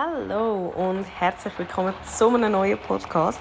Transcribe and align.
Hallo 0.00 0.72
und 0.76 1.04
herzlich 1.18 1.52
willkommen 1.58 1.92
zu 2.04 2.32
einem 2.32 2.52
neuen 2.52 2.78
Podcast. 2.78 3.40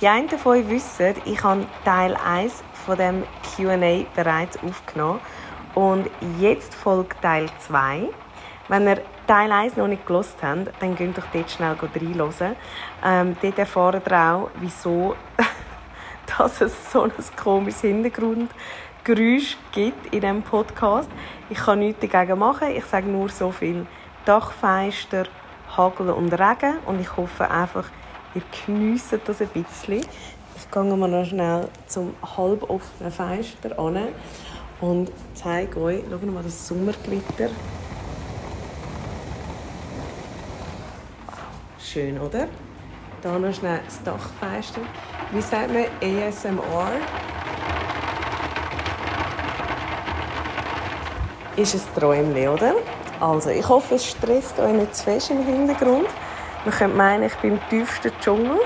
Die 0.00 0.06
einen 0.06 0.28
von 0.28 0.52
euch 0.52 0.68
wissen, 0.68 1.16
ich 1.24 1.42
habe 1.42 1.66
Teil 1.84 2.14
1 2.14 2.62
von 2.74 2.96
dem 2.96 3.24
Q&A 3.42 4.04
bereits 4.14 4.56
aufgenommen 4.62 5.18
und 5.74 6.08
jetzt 6.38 6.76
folgt 6.76 7.20
Teil 7.22 7.48
2. 7.58 8.08
Wenn 8.68 8.86
ihr 8.86 9.02
Teil 9.26 9.50
1 9.50 9.76
noch 9.76 9.88
nicht 9.88 10.06
gelost 10.06 10.36
habt, 10.42 10.70
dann 10.78 10.94
könnt 10.94 11.18
ihr 11.18 11.24
dort 11.32 11.50
schnell 11.50 11.74
reinhören. 11.74 12.54
Ähm, 13.04 13.36
dort 13.42 13.58
erfahren 13.58 14.02
ihr 14.08 14.16
auch, 14.16 14.50
wieso 14.60 15.16
dass 16.38 16.60
es 16.60 16.92
so 16.92 17.02
ein 17.02 17.12
komisches 17.34 17.80
Hintergrundgeräusch 17.80 19.56
gibt 19.72 20.14
in 20.14 20.20
diesem 20.20 20.42
Podcast. 20.44 21.10
Ich 21.50 21.58
kann 21.58 21.80
nichts 21.80 22.08
dagegen 22.08 22.38
machen. 22.38 22.68
Ich 22.76 22.84
sage 22.84 23.08
nur 23.08 23.28
so 23.28 23.50
viel 23.50 23.88
Dachfenster, 24.24 25.24
Hagel 25.76 26.10
und 26.10 26.32
Regen. 26.32 26.78
Und 26.86 27.00
ich 27.00 27.16
hoffe 27.16 27.50
einfach, 27.50 27.84
ihr 28.34 28.42
geniesst 28.64 29.12
das 29.24 29.40
ein 29.40 29.48
bisschen. 29.48 30.04
Ich 30.56 30.70
gehe 30.70 30.82
mal 30.82 31.08
noch 31.08 31.24
schnell 31.24 31.68
zum 31.86 32.14
halb 32.36 32.68
offenen 32.68 33.12
Fenster 33.12 33.78
an 33.78 34.08
und 34.80 35.10
zeige 35.34 35.80
euch, 35.80 36.02
schaut 36.10 36.24
mal 36.24 36.42
das 36.42 36.66
Sommergewitter. 36.66 37.50
Schön, 41.78 42.20
oder? 42.20 42.48
Hier 43.22 43.38
noch 43.38 43.54
schnell 43.54 43.80
das 43.84 44.02
Dachfenster. 44.02 44.80
Wie 45.32 45.40
sagt 45.40 45.72
man 45.72 45.84
ASMR? 46.00 46.92
Ist 51.56 51.74
ein 51.74 51.80
Träumchen, 51.98 52.48
oder? 52.48 52.74
Also, 53.18 53.48
ich 53.48 53.66
hoffe, 53.66 53.94
es 53.94 54.06
stresst 54.06 54.58
euch 54.58 54.72
nicht 54.72 54.94
zu 54.94 55.04
fest 55.04 55.30
im 55.30 55.42
Hintergrund. 55.42 56.06
Man 56.64 56.74
könnte 56.74 56.96
meinen, 56.96 57.22
ich 57.22 57.34
bin 57.36 57.52
im 57.52 57.60
tiefsten 57.70 58.12
Dschungel. 58.20 58.58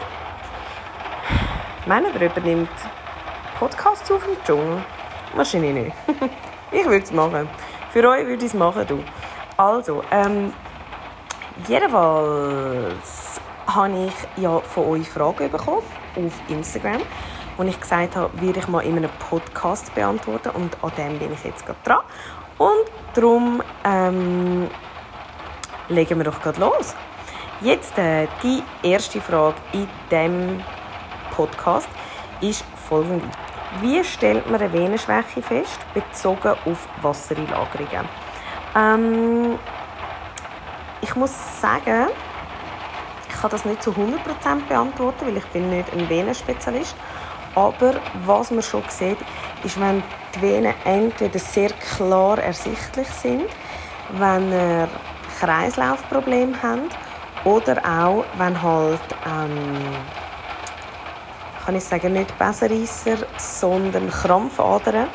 Meinen 1.87 2.13
ihr, 2.15 2.27
übernimmt 2.27 2.69
Podcasts 3.59 4.11
auf 4.11 4.25
dem 4.25 4.37
Dschungel? 4.45 4.83
Wahrscheinlich 5.37 5.73
nicht. 5.73 5.97
ich 6.73 6.85
würde 6.85 7.05
es 7.05 7.13
machen. 7.13 7.49
Für 7.93 8.09
euch 8.09 8.27
würde 8.27 8.45
ich 8.45 8.53
es 8.53 8.55
machen, 8.55 8.85
du. 8.89 9.05
Also, 9.57 10.03
ähm, 10.11 10.53
jedenfalls 11.69 13.41
habe 13.69 14.07
ich 14.07 14.43
ja 14.43 14.59
von 14.59 14.87
euch 14.89 15.09
Fragen 15.09 15.49
bekommen 15.49 15.83
auf 16.17 16.33
Instagram, 16.49 17.03
wo 17.57 17.63
ich 17.63 17.81
gesagt 17.81 18.17
habe, 18.17 18.31
würde 18.41 18.59
ich 18.59 18.67
mal 18.67 18.81
in 18.81 18.97
einem 18.97 19.11
Podcast 19.29 19.95
beantworten 19.95 20.51
und 20.51 20.77
an 20.83 20.91
dem 20.99 21.21
bin 21.21 21.33
ich 21.33 21.45
jetzt 21.45 21.65
gerade 21.65 21.79
dran. 21.85 22.01
Und 22.61 22.85
darum 23.15 23.63
ähm, 23.85 24.69
legen 25.89 26.19
wir 26.19 26.25
doch 26.25 26.43
gerade 26.43 26.61
los. 26.61 26.95
Jetzt 27.63 27.97
äh, 27.97 28.29
die 28.43 28.63
erste 28.83 29.19
Frage 29.19 29.57
in 29.73 29.89
diesem 30.11 30.63
Podcast 31.35 31.89
ist 32.43 32.63
folgende. 32.87 33.27
Wie 33.81 34.05
stellt 34.05 34.45
man 34.51 34.61
eine 34.61 34.71
Venenschwäche 34.71 35.41
fest, 35.41 35.79
bezogen 35.95 36.55
auf 36.67 36.87
Wassereinlagerungen? 37.01 38.07
Ähm, 38.77 39.59
ich 41.01 41.17
muss 41.17 41.33
sagen, 41.63 42.09
ich 43.27 43.41
kann 43.41 43.51
das 43.51 43.65
nicht 43.65 43.83
zu 43.83 43.93
100% 43.93 44.67
beantworten, 44.69 45.27
weil 45.27 45.39
ich 45.39 45.47
bin 45.47 45.71
nicht 45.71 45.91
ein 45.95 46.11
Venenspezialist. 46.11 46.95
Aber 47.55 47.95
was 48.25 48.51
man 48.51 48.63
schon 48.63 48.83
sieht, 48.89 49.19
ist, 49.65 49.81
wenn 49.81 50.03
die 50.35 50.43
Venen 50.43 50.75
entweder 50.85 51.39
sehr 51.39 51.71
klar 51.71 52.39
ersichtlich 52.39 53.09
sind, 53.09 53.49
wenn 54.13 54.53
ihr 54.53 54.89
Kreislaufprobleme 55.41 56.55
habt 56.63 56.97
oder 57.45 57.77
auch, 57.85 58.25
wenn 58.39 58.61
halt, 58.61 59.01
ähm, 59.27 59.79
kann 61.65 61.77
ich 61.77 61.85
sagen, 61.85 62.13
nicht 62.13 62.37
Besserwisser, 62.39 63.19
sondern 63.39 64.11
Krampfadern 64.11 65.09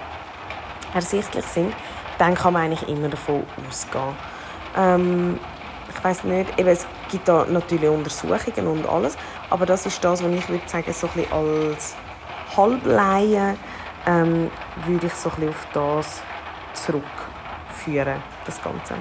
ersichtlich 0.93 1.45
sind, 1.45 1.73
dann 2.17 2.35
kann 2.35 2.53
man 2.53 2.63
eigentlich 2.63 2.87
immer 2.87 3.09
davon 3.09 3.43
ausgehen. 3.67 4.15
Ähm, 4.77 5.39
ich 5.89 6.03
weiß 6.03 6.23
nicht, 6.25 6.59
eben, 6.59 6.69
es 6.69 6.85
gibt 7.09 7.27
da 7.27 7.45
natürlich 7.45 7.89
Untersuchungen 7.89 8.67
und 8.67 8.87
alles, 8.87 9.17
aber 9.49 9.65
das 9.65 9.85
ist 9.85 10.03
das, 10.03 10.23
was 10.23 10.31
ich 10.31 10.49
würde 10.49 10.67
sagen, 10.67 10.93
so 10.93 11.07
ein 11.07 11.13
bisschen 11.13 11.33
als 11.33 11.95
Halbleihe 12.55 13.57
ähm, 14.05 14.51
würde 14.85 15.07
ich 15.07 15.13
so 15.13 15.31
ein 15.37 15.49
auf 15.49 15.67
das 15.73 16.21
zurückführen, 16.73 18.21
das 18.45 18.61
Ganze. 18.61 18.95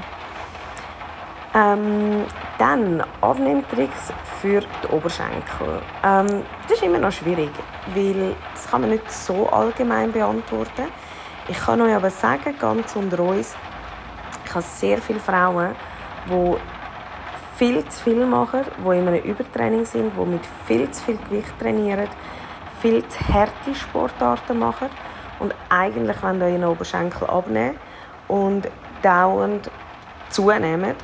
Ähm, 1.55 2.25
dann 2.59 3.05
Abnehmtricks 3.21 4.13
für 4.41 4.61
die 4.61 4.89
Oberschenkel. 4.89 5.83
Ähm, 6.03 6.43
das 6.63 6.79
ist 6.79 6.83
immer 6.83 6.99
noch 6.99 7.13
schwierig, 7.13 7.51
weil 7.95 8.35
das 8.55 8.69
kann 8.69 8.81
man 8.81 8.91
nicht 8.91 9.11
so 9.11 9.49
allgemein 9.49 10.11
beantworten. 10.11 10.89
Ich 11.47 11.59
kann 11.59 11.81
euch 11.81 11.95
aber 11.95 12.11
sagen, 12.11 12.57
ganz 12.59 12.97
unter 12.97 13.21
uns, 13.21 13.55
ich 14.45 14.51
habe 14.51 14.65
sehr 14.65 14.99
viele 14.99 15.21
Frauen, 15.21 15.77
die 16.29 16.57
viel 17.57 17.85
zu 17.89 18.03
viel 18.03 18.27
machen, 18.27 18.63
die 18.79 18.99
in 18.99 19.07
einem 19.07 19.23
Übertraining 19.23 19.85
sind, 19.85 20.13
die 20.17 20.27
mit 20.27 20.43
viel 20.67 20.91
zu 20.91 21.05
viel 21.05 21.19
Gewicht 21.29 21.57
trainieren, 21.61 22.09
viel 22.85 23.03
zu 23.09 23.19
harte 23.29 23.75
Sportarten 23.75 24.59
machen 24.59 24.91
und 25.41 25.55
eigentlich 25.71 26.23
wollen 26.23 26.39
ihren 26.43 26.65
Oberschenkel 26.65 27.27
abnehmen 27.29 27.79
und 28.29 28.69
dauernd 29.01 29.71
zunehmen. 30.29 30.95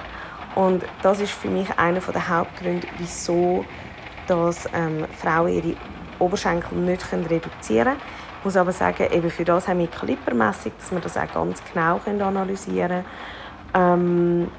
Und 0.57 0.85
das 1.03 1.21
ist 1.21 1.33
für 1.33 1.49
mich 1.49 1.71
einer 1.79 2.01
der 2.01 2.29
Hauptgründe, 2.29 2.87
wieso 2.99 3.65
dass, 4.27 4.69
ähm, 4.75 5.07
Frauen 5.23 5.49
ihre 5.49 5.75
Oberschenkel 6.19 6.77
nicht 6.77 7.11
reduzieren 7.11 7.85
können. 7.85 8.01
Ich 8.41 8.45
muss 8.45 8.59
aber 8.59 8.73
sagen, 8.73 9.11
eben 9.11 9.31
für 9.31 9.47
das 9.47 9.67
haben 9.67 9.79
wir 9.79 9.87
Kalibermessung, 9.87 10.73
dass 10.79 10.93
wir 10.93 11.01
das 11.01 11.17
auch 11.17 11.33
ganz 11.33 11.63
genau 11.73 11.99
analysieren 12.07 13.05
können. 13.73 14.45
Ähm, 14.45 14.51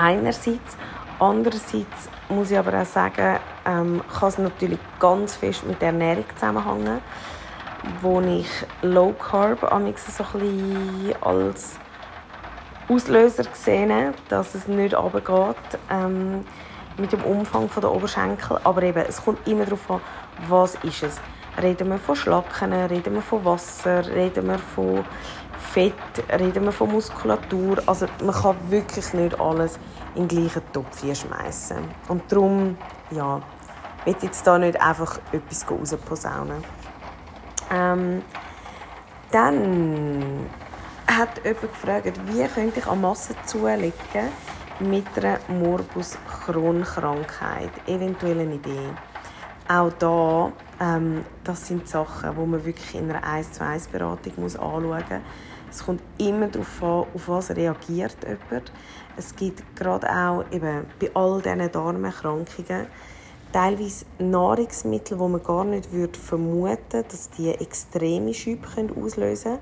einerseits. 0.00 0.76
Andererseits 1.18 2.08
muss 2.32 2.50
ich 2.50 2.58
aber 2.58 2.80
auch 2.80 2.86
sagen, 2.86 3.38
ähm, 3.66 4.02
kann 4.18 4.28
es 4.28 4.38
natürlich 4.38 4.78
ganz 4.98 5.36
fest 5.36 5.66
mit 5.66 5.80
der 5.80 5.88
Ernährung 5.88 6.24
zusammenhängen, 6.34 7.00
wo 8.00 8.20
ich 8.20 8.48
Low 8.82 9.12
Carb 9.12 9.60
so 9.60 9.66
ein 9.68 9.92
bisschen 9.92 11.14
als 11.20 11.76
Auslöser 12.88 13.44
gesehen 13.44 14.14
dass 14.28 14.54
es 14.54 14.66
nicht 14.66 14.94
runtergeht 14.94 15.56
ähm, 15.90 16.44
mit 16.96 17.12
dem 17.12 17.22
Umfang 17.22 17.70
der 17.74 17.90
Oberschenkel. 17.90 18.58
Aber 18.64 18.82
eben, 18.82 19.04
es 19.08 19.24
kommt 19.24 19.46
immer 19.46 19.64
darauf 19.64 19.90
an, 19.90 20.00
was 20.48 20.74
ist 20.82 21.02
es. 21.02 21.20
Reden 21.60 21.90
wir 21.90 21.98
von 21.98 22.16
Schlacken, 22.16 22.72
reden 22.72 23.14
wir 23.14 23.22
von 23.22 23.44
Wasser, 23.44 24.06
reden 24.06 24.48
wir 24.48 24.58
von 24.58 25.04
Fett, 25.58 25.92
reden 26.30 26.64
wir 26.64 26.72
von 26.72 26.90
Muskulatur. 26.90 27.82
Also 27.86 28.06
man 28.24 28.34
kann 28.34 28.56
wirklich 28.70 29.12
nicht 29.12 29.38
alles 29.38 29.78
in 30.14 30.28
den 30.28 30.38
gleichen 30.38 30.62
Topf 30.72 31.00
schmeißen. 31.00 31.78
Und 32.08 32.30
darum, 32.32 32.76
ja, 33.10 33.40
will 34.04 34.16
jetzt 34.22 34.46
da 34.46 34.58
nicht 34.58 34.80
einfach 34.80 35.18
etwas 35.32 35.70
rausposaunen. 35.70 36.64
Ähm, 37.70 38.22
dann 39.30 40.46
hat 41.06 41.44
jemand 41.44 41.60
gefragt, 41.60 42.20
wie 42.26 42.46
könnte 42.48 42.80
ich 42.80 42.86
an 42.86 43.00
Masse 43.00 43.34
zulegen 43.44 44.28
mit 44.80 45.06
einer 45.16 45.38
Morbus 45.48 46.18
Crohn-Krankheit? 46.28 47.70
Eventuell 47.86 48.40
eine 48.40 48.54
Idee. 48.54 48.90
Auch 49.72 49.90
da, 49.98 50.52
ähm, 50.80 51.24
das 51.44 51.66
sind 51.66 51.88
Sachen, 51.88 52.34
die 52.34 52.46
man 52.46 52.62
wirklich 52.62 52.94
in 52.94 53.08
einer 53.08 53.24
1 53.24 53.52
zu 53.52 53.64
1 53.64 53.88
Beratung 53.88 54.32
anschauen 54.44 54.84
muss. 54.84 55.02
Es 55.70 55.84
kommt 55.86 56.02
immer 56.18 56.48
darauf 56.48 56.82
an, 56.82 57.06
auf 57.14 57.28
was 57.28 57.50
reagiert 57.50 58.18
jemand. 58.22 58.70
Es 59.16 59.34
gibt 59.34 59.62
gerade 59.74 60.10
auch 60.10 60.44
eben 60.52 60.84
bei 61.00 61.10
all 61.14 61.40
diesen 61.40 61.72
Darmerkrankungen 61.72 62.86
teilweise 63.50 64.04
Nahrungsmittel, 64.18 65.18
wo 65.18 65.28
man 65.28 65.42
gar 65.42 65.64
nicht 65.64 65.90
würde 65.90 66.18
vermuten 66.18 67.04
dass 67.08 67.30
die 67.30 67.50
extreme 67.52 68.34
Schübe 68.34 68.68
auslösen 69.02 69.58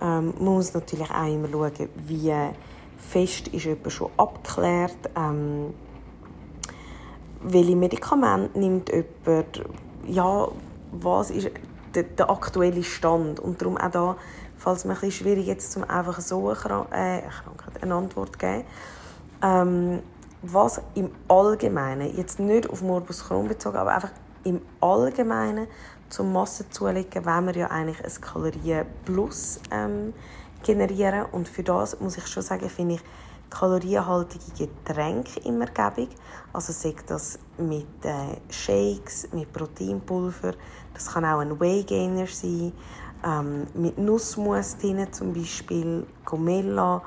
können. 0.00 0.26
Ähm, 0.28 0.44
man 0.44 0.54
muss 0.54 0.74
natürlich 0.74 1.10
auch 1.10 1.32
immer 1.32 1.48
schauen, 1.48 1.88
wie 2.04 2.32
fest 2.98 3.46
ist 3.48 3.64
jemand 3.64 3.92
schon 3.92 4.10
abgeklärt, 4.16 4.98
ähm, 5.16 5.72
welche 7.46 7.76
Medikamente 7.76 8.58
nimmt 8.58 8.90
jemand, 8.90 9.64
ja, 10.06 10.48
was 10.92 11.30
ist 11.30 11.50
der, 11.94 12.02
der, 12.02 12.30
aktuelle 12.30 12.82
Stand? 12.82 13.40
Und 13.40 13.60
darum 13.60 13.76
auch 13.76 13.90
da, 13.90 14.16
falls 14.56 14.84
mir 14.84 15.00
ein 15.00 15.10
schwierig 15.10 15.46
jetzt 15.46 15.72
zum 15.72 15.84
einfach 15.84 16.20
so 16.20 16.48
eine, 16.48 16.86
äh, 16.90 17.22
eine 17.82 17.94
Antwort 17.94 18.32
zu 18.32 18.38
geben, 18.38 18.64
ähm, 19.42 20.02
was 20.42 20.80
im 20.94 21.10
Allgemeinen, 21.28 22.16
jetzt 22.16 22.38
nicht 22.38 22.68
auf 22.68 22.82
Morbus 22.82 23.24
Crohn 23.24 23.48
bezogen, 23.48 23.76
aber 23.76 23.94
einfach 23.94 24.12
im 24.44 24.60
Allgemeinen 24.80 25.66
zum 26.08 26.32
Masse 26.32 26.68
zulegen, 26.70 27.24
wenn 27.24 27.46
wir 27.46 27.56
ja 27.56 27.66
eigentlich 27.68 28.04
ein 28.04 28.20
Kalorien-Plus 28.20 29.60
ähm, 29.72 30.14
generieren. 30.62 31.26
Und 31.32 31.48
für 31.48 31.62
das 31.62 31.98
muss 32.00 32.16
ich 32.16 32.26
schon 32.26 32.42
sagen, 32.42 32.68
finde 32.68 32.94
ich 32.94 33.00
kalorienhaltige 33.50 34.66
Getränke 34.66 35.40
immer 35.40 35.66
gäbig. 35.66 36.10
Also 36.52 36.72
sagt 36.72 37.10
das 37.10 37.38
mit 37.58 38.04
äh, 38.04 38.36
Shakes, 38.50 39.28
mit 39.32 39.52
Proteinpulver, 39.52 40.54
das 40.94 41.12
kann 41.12 41.24
auch 41.24 41.38
ein 41.40 41.58
Whey 41.60 41.84
Gainer 41.84 42.26
sein, 42.26 42.72
ähm, 43.24 43.66
mit 43.74 43.98
Nussmus 43.98 44.76
drin 44.78 45.06
zum 45.12 45.32
Beispiel, 45.32 46.06
Gomella, 46.24 47.02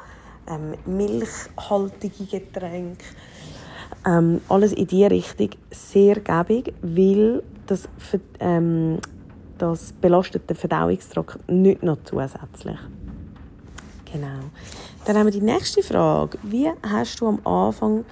ähm, 0.47 0.75
milchhaltige 0.86 2.25
Getränke. 2.25 3.06
Ähm, 4.06 4.41
alles 4.50 4.74
in 4.74 4.88
diese 4.88 5.12
Richtung 5.12 5.50
sehr 5.71 6.15
gäbig, 6.15 6.74
weil 6.81 7.44
das, 7.68 7.89
ähm, 8.39 9.00
das 9.57 9.94
belastet 9.94 10.50
den 10.50 10.56
Verdauungstrakt 10.56 11.50
nicht 11.50 11.83
noch 11.83 11.97
zusätzlich. 12.03 12.80
Genau. 14.11 14.39
Dann 15.06 15.17
haben 15.17 15.27
wir 15.27 15.31
die 15.31 15.41
nächste 15.41 15.83
Frage. 15.83 16.38
Wie 16.44 16.69
hast 16.83 17.21
du 17.21 17.27
am 17.27 17.45
Anfang 17.45 18.06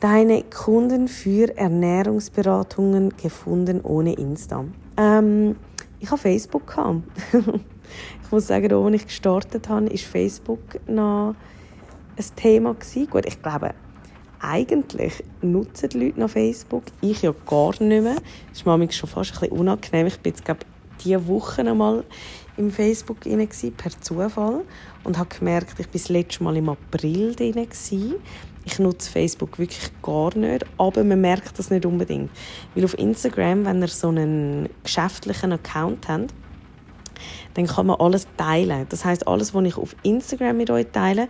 deine 0.00 0.44
Kunden 0.44 1.08
für 1.08 1.56
Ernährungsberatungen 1.56 3.16
gefunden 3.16 3.80
ohne 3.82 4.14
Insta? 4.14 4.64
Ähm, 4.96 5.56
ich 6.00 6.10
habe 6.10 6.20
Facebook 6.20 6.76
ich 7.32 8.32
muss 8.32 8.46
sagen, 8.46 8.72
als 8.72 8.94
ich 8.94 9.06
gestartet 9.06 9.68
habe, 9.68 9.86
ist 9.86 10.04
Facebook 10.04 10.60
noch 10.86 11.34
ein 12.16 12.24
Thema. 12.36 12.76
Gut, 13.10 13.26
ich 13.26 13.42
glaube, 13.42 13.74
eigentlich 14.40 15.24
nutzen 15.42 15.88
die 15.90 15.98
Leute 15.98 16.20
noch 16.20 16.30
Facebook. 16.30 16.84
Ich 17.00 17.22
ja 17.22 17.32
gar 17.46 17.70
nicht 17.82 18.02
mehr. 18.02 18.16
Das 18.48 18.58
ist 18.58 18.66
mir 18.66 18.92
schon 18.92 19.08
fast 19.08 19.34
ein 19.34 19.40
bisschen 19.40 19.58
unangenehm. 19.58 20.06
Ich 20.06 20.20
bin 20.20 20.32
jetzt, 20.32 20.44
glaube 20.44 20.60
diese 21.04 21.26
Woche 21.28 21.62
einmal 21.62 22.04
im 22.58 22.70
Facebook 22.70 23.18
rein, 23.24 23.48
per 23.76 24.00
Zufall 24.00 24.64
und 25.04 25.18
habe 25.18 25.34
gemerkt, 25.34 25.78
ich 25.78 25.86
war 25.86 25.92
das 25.92 26.08
letzte 26.08 26.44
Mal 26.44 26.56
im 26.56 26.68
April 26.68 27.34
drin. 27.34 27.66
Ich 28.64 28.78
nutze 28.78 29.10
Facebook 29.10 29.58
wirklich 29.58 29.90
gar 30.02 30.36
nicht, 30.36 30.66
aber 30.76 31.02
man 31.02 31.20
merkt 31.20 31.58
das 31.58 31.70
nicht 31.70 31.86
unbedingt. 31.86 32.30
Weil 32.74 32.84
auf 32.84 32.98
Instagram, 32.98 33.64
wenn 33.64 33.80
ihr 33.80 33.88
so 33.88 34.08
einen 34.08 34.68
geschäftlichen 34.82 35.52
Account 35.52 36.06
habt, 36.08 36.34
dann 37.54 37.66
kann 37.66 37.86
man 37.86 37.98
alles 37.98 38.26
teilen. 38.36 38.86
Das 38.90 39.04
heißt, 39.04 39.26
alles, 39.26 39.54
was 39.54 39.64
ich 39.64 39.76
auf 39.76 39.96
Instagram 40.02 40.58
mit 40.58 40.70
euch 40.70 40.86
teile, 40.92 41.28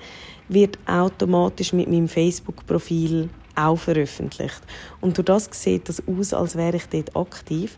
wird 0.49 0.79
automatisch 0.87 1.73
mit 1.73 1.89
meinem 1.89 2.09
Facebook-Profil 2.09 3.29
auch 3.55 3.77
veröffentlicht. 3.77 4.61
Und 5.01 5.17
durch 5.17 5.27
das 5.27 5.49
sieht 5.53 5.89
das 5.89 6.03
aus, 6.07 6.35
als 6.35 6.57
wäre 6.57 6.77
ich 6.77 6.87
dort 6.87 7.17
aktiv. 7.17 7.77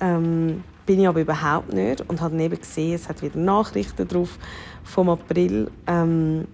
Ähm, 0.00 0.62
bin 0.88 1.00
ich 1.00 1.06
aber 1.06 1.20
überhaupt 1.20 1.74
nicht 1.74 2.02
und 2.08 2.22
habe 2.22 2.34
neben 2.34 2.58
gesehen, 2.58 2.94
es 2.94 3.10
hat 3.10 3.20
wieder 3.20 3.38
Nachrichten 3.38 4.08
drauf 4.08 4.38
vom 4.84 5.10
April. 5.10 5.70
Ähm, 5.86 6.48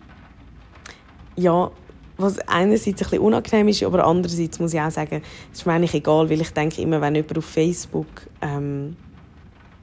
ja, 1.37 1.71
was 2.17 2.41
einerseits 2.41 2.89
ein 2.89 2.95
bisschen 2.95 3.19
unangenehm 3.21 3.69
ist, 3.69 3.85
aber 3.85 4.05
andererseits 4.05 4.59
muss 4.59 4.75
ich 4.75 4.81
auch 4.81 4.91
sagen, 4.91 5.23
es 5.53 5.61
ist 5.61 5.67
mir 5.67 5.75
eigentlich 5.75 5.95
egal, 5.95 6.29
weil 6.29 6.41
ich 6.41 6.51
denke 6.51 6.83
immer, 6.83 7.01
wenn 7.01 7.15
jemand 7.15 7.39
auf 7.39 7.45
Facebook 7.45 8.09
ähm, 8.43 8.97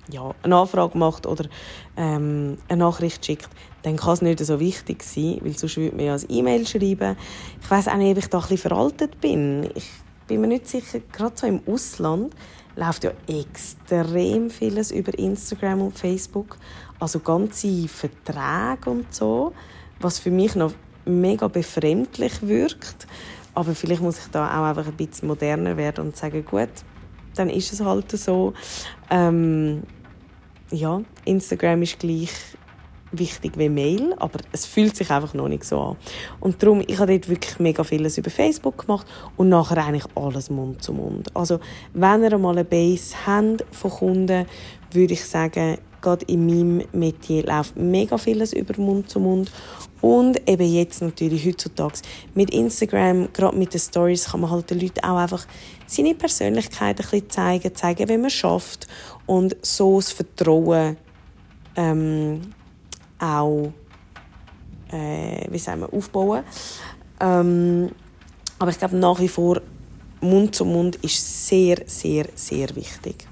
ja, 0.09 0.35
eine 0.43 0.57
Anfrage 0.57 0.97
macht 0.97 1.25
oder 1.25 1.45
ähm, 1.95 2.57
eine 2.67 2.79
Nachricht 2.79 3.25
schickt, 3.25 3.49
dann 3.83 3.95
kann 3.95 4.15
es 4.15 4.21
nicht 4.21 4.39
so 4.39 4.59
wichtig 4.59 5.01
sein, 5.03 5.39
weil 5.43 5.57
sonst 5.57 5.77
würde 5.77 5.95
man 5.95 6.05
ja 6.07 6.11
als 6.11 6.29
E-Mail 6.29 6.67
schreiben. 6.67 7.15
Ich 7.61 7.71
weiß 7.71 7.87
auch 7.87 7.95
nicht, 7.95 8.11
ob 8.11 8.17
ich 8.17 8.27
da 8.27 8.39
ein 8.39 8.41
bisschen 8.41 8.57
veraltet 8.57 9.21
bin. 9.21 9.69
Ich 9.75 9.89
bin 10.27 10.41
mir 10.41 10.47
nicht 10.47 10.67
sicher, 10.67 10.99
gerade 11.13 11.37
so 11.37 11.47
im 11.47 11.61
Ausland 11.65 12.35
läuft 12.81 13.03
ja 13.03 13.11
extrem 13.27 14.49
vieles 14.49 14.91
über 14.91 15.17
Instagram 15.17 15.81
und 15.81 15.97
Facebook, 15.97 16.57
also 16.99 17.19
ganze 17.19 17.87
Verträge 17.87 18.89
und 18.89 19.13
so, 19.13 19.53
was 19.99 20.17
für 20.17 20.31
mich 20.31 20.55
noch 20.55 20.73
mega 21.05 21.47
befremdlich 21.47 22.41
wirkt. 22.41 23.07
Aber 23.53 23.75
vielleicht 23.75 24.01
muss 24.01 24.17
ich 24.19 24.31
da 24.31 24.47
auch 24.47 24.69
einfach 24.69 24.87
ein 24.87 24.97
bisschen 24.97 25.27
moderner 25.27 25.77
werden 25.77 26.07
und 26.07 26.17
sagen, 26.17 26.43
gut, 26.43 26.69
dann 27.35 27.49
ist 27.49 27.71
es 27.71 27.81
halt 27.81 28.11
so. 28.11 28.53
Ähm, 29.09 29.83
ja, 30.71 31.01
Instagram 31.25 31.81
ist 31.81 31.99
gleich 31.99 32.31
wichtig 33.11 33.53
wie 33.57 33.69
Mail, 33.69 34.13
aber 34.17 34.39
es 34.51 34.65
fühlt 34.65 34.95
sich 34.95 35.09
einfach 35.11 35.33
noch 35.33 35.47
nicht 35.47 35.63
so 35.63 35.79
an. 35.79 35.97
Und 36.39 36.61
darum, 36.61 36.81
ich 36.85 36.99
habe 36.99 37.11
dort 37.13 37.29
wirklich 37.29 37.59
mega 37.59 37.83
vieles 37.83 38.17
über 38.17 38.29
Facebook 38.29 38.85
gemacht 38.85 39.07
und 39.37 39.49
nachher 39.49 39.77
eigentlich 39.85 40.05
alles 40.15 40.49
Mund 40.49 40.83
zu 40.83 40.93
Mund. 40.93 41.35
Also, 41.35 41.59
wenn 41.93 42.23
ihr 42.23 42.33
einmal 42.33 42.53
eine 42.53 42.65
Base 42.65 43.15
habt 43.25 43.65
von 43.71 43.91
Kunden, 43.91 44.45
würde 44.91 45.13
ich 45.13 45.25
sagen, 45.25 45.77
gerade 46.01 46.25
in 46.25 46.45
meinem 46.45 46.87
Metier 46.91 47.43
läuft 47.43 47.77
mega 47.77 48.17
vieles 48.17 48.53
über 48.53 48.79
Mund 48.81 49.09
zu 49.09 49.19
Mund. 49.19 49.51
Und 50.01 50.49
eben 50.49 50.73
jetzt 50.73 51.01
natürlich 51.01 51.45
heutzutage 51.45 51.99
mit 52.33 52.49
Instagram, 52.49 53.31
gerade 53.33 53.55
mit 53.55 53.73
den 53.73 53.79
Stories, 53.79 54.31
kann 54.31 54.41
man 54.41 54.49
halt 54.49 54.71
den 54.71 54.79
Leuten 54.79 55.01
auch 55.01 55.17
einfach 55.17 55.45
seine 55.85 56.15
Persönlichkeit 56.15 56.99
ein 56.99 57.03
bisschen 57.03 57.29
zeigen, 57.29 57.75
zeigen, 57.75 58.09
wie 58.09 58.17
man 58.17 58.31
schafft 58.31 58.87
und 59.27 59.55
so 59.61 59.97
das 59.97 60.11
Vertrauen 60.11 60.97
ähm, 61.75 62.41
auch 63.21 63.71
äh, 64.91 65.45
wie 65.49 65.57
sagen 65.57 65.81
wir, 65.81 65.93
aufbauen. 65.93 66.43
Ähm, 67.19 67.89
aber 68.59 68.71
ich 68.71 68.77
glaube 68.77 68.97
nach 68.97 69.19
wie 69.19 69.27
vor 69.27 69.61
Mund 70.21 70.55
zu 70.55 70.65
Mund 70.65 70.97
ist 70.97 71.47
sehr, 71.47 71.77
sehr, 71.85 72.25
sehr 72.35 72.75
wichtig. 72.75 73.27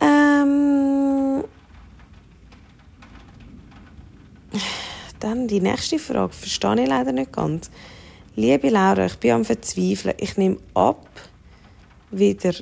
Ähm, 0.00 1.44
dann 5.20 5.48
die 5.48 5.60
nächste 5.60 5.98
Frage, 5.98 6.32
verstehe 6.32 6.82
ich 6.82 6.88
leider 6.88 7.12
nicht 7.12 7.32
ganz. 7.32 7.70
Liebe 8.34 8.68
Laura, 8.68 9.06
ich 9.06 9.16
bin 9.16 9.32
am 9.32 9.44
Verzweifeln. 9.44 10.14
Ich 10.18 10.36
nehme 10.36 10.58
ab, 10.74 11.08
wieder 12.10 12.52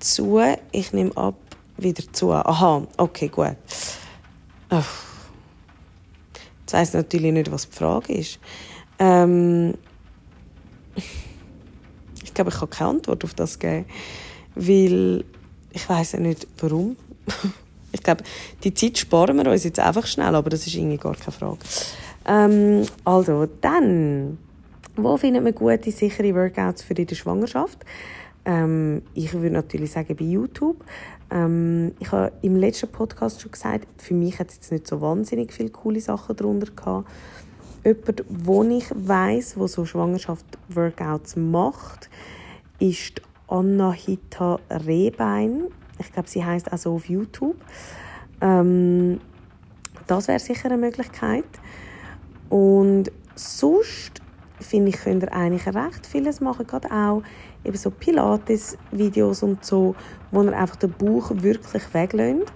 zu. 0.00 0.40
Ich 0.72 0.92
nehme 0.92 1.16
ab, 1.16 1.36
wieder 1.76 2.02
zu. 2.12 2.32
Aha, 2.32 2.82
okay, 2.96 3.28
gut. 3.28 3.56
Ach. 4.70 5.09
Jetzt 6.70 6.78
weiss 6.78 6.92
natürlich 6.92 7.32
nicht, 7.32 7.50
was 7.50 7.68
die 7.68 7.76
Frage 7.76 8.12
ist. 8.12 8.38
Ähm, 9.00 9.74
ich 12.22 12.32
glaube, 12.32 12.50
ich 12.50 12.60
kann 12.60 12.70
keine 12.70 12.90
Antwort 12.90 13.24
auf 13.24 13.34
das 13.34 13.58
geben, 13.58 13.86
weil 14.54 15.24
ich 15.72 15.88
weiß 15.88 16.12
ja 16.12 16.20
nicht, 16.20 16.46
warum. 16.58 16.96
ich 17.92 18.04
glaube, 18.04 18.22
die 18.62 18.72
Zeit 18.72 18.98
sparen 18.98 19.36
wir 19.36 19.50
uns 19.50 19.64
jetzt 19.64 19.80
einfach 19.80 20.06
schnell, 20.06 20.32
aber 20.32 20.48
das 20.48 20.64
ist 20.64 20.76
irgendwie 20.76 20.98
gar 20.98 21.16
keine 21.16 21.32
Frage. 21.32 21.58
Ähm, 22.24 22.86
also, 23.04 23.48
dann, 23.60 24.38
wo 24.94 25.16
findet 25.16 25.42
man 25.42 25.56
gute, 25.56 25.90
sichere 25.90 26.32
Workouts 26.32 26.84
für 26.84 26.94
der 26.94 27.12
Schwangerschaft? 27.16 27.78
Ähm, 28.44 29.02
ich 29.14 29.32
würde 29.32 29.50
natürlich 29.50 29.90
sagen 29.90 30.14
bei 30.14 30.24
YouTube. 30.24 30.84
Ähm, 31.30 31.92
ich 32.00 32.10
habe 32.12 32.32
im 32.42 32.56
letzten 32.56 32.88
Podcast 32.88 33.40
schon 33.40 33.52
gesagt, 33.52 33.86
für 34.02 34.14
mich 34.14 34.38
hat 34.38 34.48
es 34.48 34.56
jetzt 34.56 34.72
nicht 34.72 34.86
so 34.86 35.00
wahnsinnig 35.00 35.52
viele 35.52 35.70
coole 35.70 36.00
Sachen 36.00 36.36
darunter 36.36 36.70
gehabt. 36.72 37.08
Jemand, 37.84 38.24
wo 38.28 38.62
ich 38.64 38.86
weiß, 38.94 39.56
wo 39.56 39.66
so 39.66 39.84
Schwangerschaft-Workouts 39.84 41.36
macht, 41.36 42.10
ist 42.78 43.22
Anahita 43.48 44.58
Rehbein. 44.70 45.64
Ich 45.98 46.12
glaube, 46.12 46.28
sie 46.28 46.44
heißt 46.44 46.72
auch 46.72 46.78
so 46.78 46.94
auf 46.94 47.08
YouTube. 47.08 47.56
Ähm, 48.40 49.20
das 50.06 50.28
wäre 50.28 50.38
sicher 50.38 50.66
eine 50.66 50.78
Möglichkeit. 50.78 51.44
Und 52.48 53.10
sonst 53.34 54.20
finde 54.58 54.90
ich, 54.90 54.96
könnt 54.96 55.22
ihr 55.22 55.32
eigentlich 55.32 55.66
recht 55.66 56.06
vieles 56.06 56.40
machen, 56.40 56.66
gerade 56.66 56.90
auch 56.90 57.22
eben 57.64 57.76
so 57.76 57.90
Pilates-Videos 57.90 59.42
und 59.42 59.64
so, 59.64 59.94
wo 60.30 60.42
ihr 60.42 60.56
einfach 60.56 60.76
den 60.76 60.92
Bauch 60.92 61.30
wirklich 61.34 61.82
weglässt. 61.92 62.52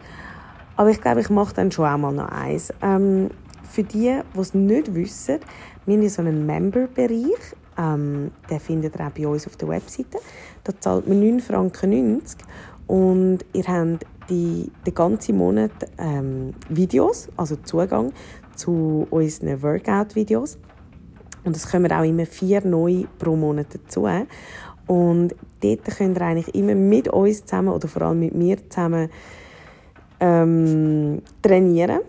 Aber 0.77 0.91
ich 0.91 1.01
glaube, 1.01 1.21
ich 1.21 1.31
mache 1.31 1.55
dann 1.55 1.71
schon 1.71 1.87
auch 1.87 1.99
mal 1.99 2.13
noch 2.13 2.29
eins. 2.29 2.73
Ähm, 2.83 3.31
für 3.63 3.83
die, 3.83 4.21
die 4.35 4.41
es 4.41 4.55
nicht 4.55 4.95
wissen, 4.95 5.41
wir 5.87 5.97
haben 5.97 6.09
so 6.09 6.23
einen 6.23 6.47
Member-Bereich. 6.47 7.57
Ähm, 7.77 8.31
den 8.49 8.61
findet 8.61 8.97
ihr 8.97 9.07
auch 9.07 9.11
bei 9.11 9.27
uns 9.27 9.47
auf 9.47 9.57
der 9.57 9.69
Webseite. 9.69 10.19
Da 10.63 10.73
zahlt 10.79 11.09
man 11.09 11.21
9,90 11.21 11.41
Franken 11.43 12.23
und 12.87 13.39
ihr 13.53 13.65
habt 13.67 14.07
die, 14.29 14.71
den 14.87 14.95
ganzen 14.95 15.37
Monat 15.37 15.73
ähm, 15.99 16.55
Videos, 16.69 17.29
also 17.37 17.57
Zugang 17.57 18.13
zu 18.55 19.07
unseren 19.11 19.63
Workout-Videos. 19.63 20.59
Und 21.45 21.57
es 21.57 21.71
kommen 21.71 21.93
auch 21.93 22.05
immer 22.05 22.27
vier 22.27 22.65
neue 22.65 23.07
pro 23.19 23.37
Monat 23.37 23.67
dazu. 23.75 24.07
Und 24.87 25.35
dort 25.63 25.85
könnt 25.85 26.19
ihr 26.19 26.23
eigentlich 26.23 26.55
immer 26.55 26.75
mit 26.75 27.09
uns 27.09 27.45
zusammen 27.45 27.69
oder 27.69 27.89
vor 27.89 28.03
allem 28.03 28.21
mit 28.21 28.35
mir 28.35 28.59
zusammen 28.69 29.09
ähm, 30.21 31.23
trainieren. 31.43 32.01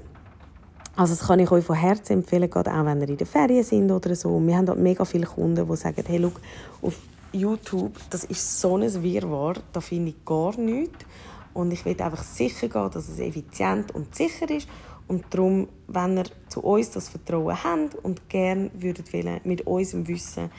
Also 0.95 1.13
das 1.13 1.27
kann 1.27 1.39
ich 1.39 1.51
euch 1.51 1.65
von 1.65 1.75
Herzen 1.75 2.13
empfehlen, 2.13 2.49
gerade 2.49 2.71
auch 2.71 2.85
wenn 2.85 3.01
ihr 3.01 3.09
in 3.09 3.17
der 3.17 3.27
Ferien 3.27 3.63
sind 3.63 3.91
oder 3.91 4.15
so. 4.15 4.39
Wir 4.45 4.55
haben 4.55 4.65
dort 4.65 4.79
mega 4.79 5.03
viele 5.03 5.25
Kunden, 5.25 5.67
die 5.67 5.75
sagen, 5.75 6.03
hey, 6.07 6.17
look, 6.17 6.39
auf 6.81 6.97
YouTube, 7.33 7.93
das 8.09 8.23
ist 8.23 8.61
so 8.61 8.77
ein 8.77 9.03
Wirrwarr, 9.03 9.55
da 9.73 9.81
finde 9.81 10.09
ich 10.09 10.25
gar 10.25 10.57
nichts. 10.57 11.05
Und 11.53 11.71
ich 11.71 11.85
will 11.85 12.01
einfach 12.01 12.23
sicher 12.23 12.67
gehen, 12.67 12.89
dass 12.93 13.09
es 13.09 13.19
effizient 13.19 13.93
und 13.93 14.15
sicher 14.15 14.49
ist. 14.49 14.67
Und 15.07 15.25
darum, 15.29 15.67
wenn 15.87 16.17
ihr 16.17 16.25
zu 16.49 16.61
uns 16.61 16.91
das 16.91 17.09
Vertrauen 17.09 17.63
habt 17.63 17.95
und 18.03 18.27
gerne 18.29 18.71
würdet 18.73 19.07
mit 19.45 19.67
unserem 19.67 20.07
Wissen 20.07 20.49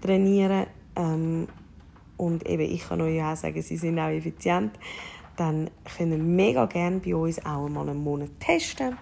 trainieren 0.00 0.66
ähm, 0.94 1.48
und 2.16 2.46
eben 2.46 2.62
ich 2.62 2.88
kann 2.88 3.00
euch 3.00 3.22
auch 3.22 3.36
sagen, 3.36 3.60
sie 3.62 3.76
sind 3.76 3.98
auch 3.98 4.08
effizient, 4.08 4.78
dann 5.36 5.70
könnt 5.96 6.12
ihr 6.12 6.18
mega 6.18 6.66
gerne 6.66 6.98
bei 6.98 7.14
uns 7.14 7.44
auch 7.44 7.68
mal 7.68 7.88
einen 7.88 8.02
Monat 8.02 8.30
testen 8.40 8.96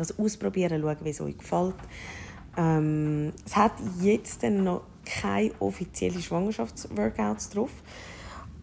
das 0.00 0.18
ausprobieren, 0.18 0.80
schauen, 0.80 0.96
wie 1.02 1.10
es 1.10 1.20
euch 1.20 1.38
gefällt. 1.38 1.74
Ähm, 2.56 3.32
es 3.46 3.54
hat 3.54 3.72
jetzt 4.00 4.42
noch 4.42 4.82
keine 5.04 5.52
offiziellen 5.60 6.20
Schwangerschaftsworkouts 6.20 7.50
drauf, 7.50 7.70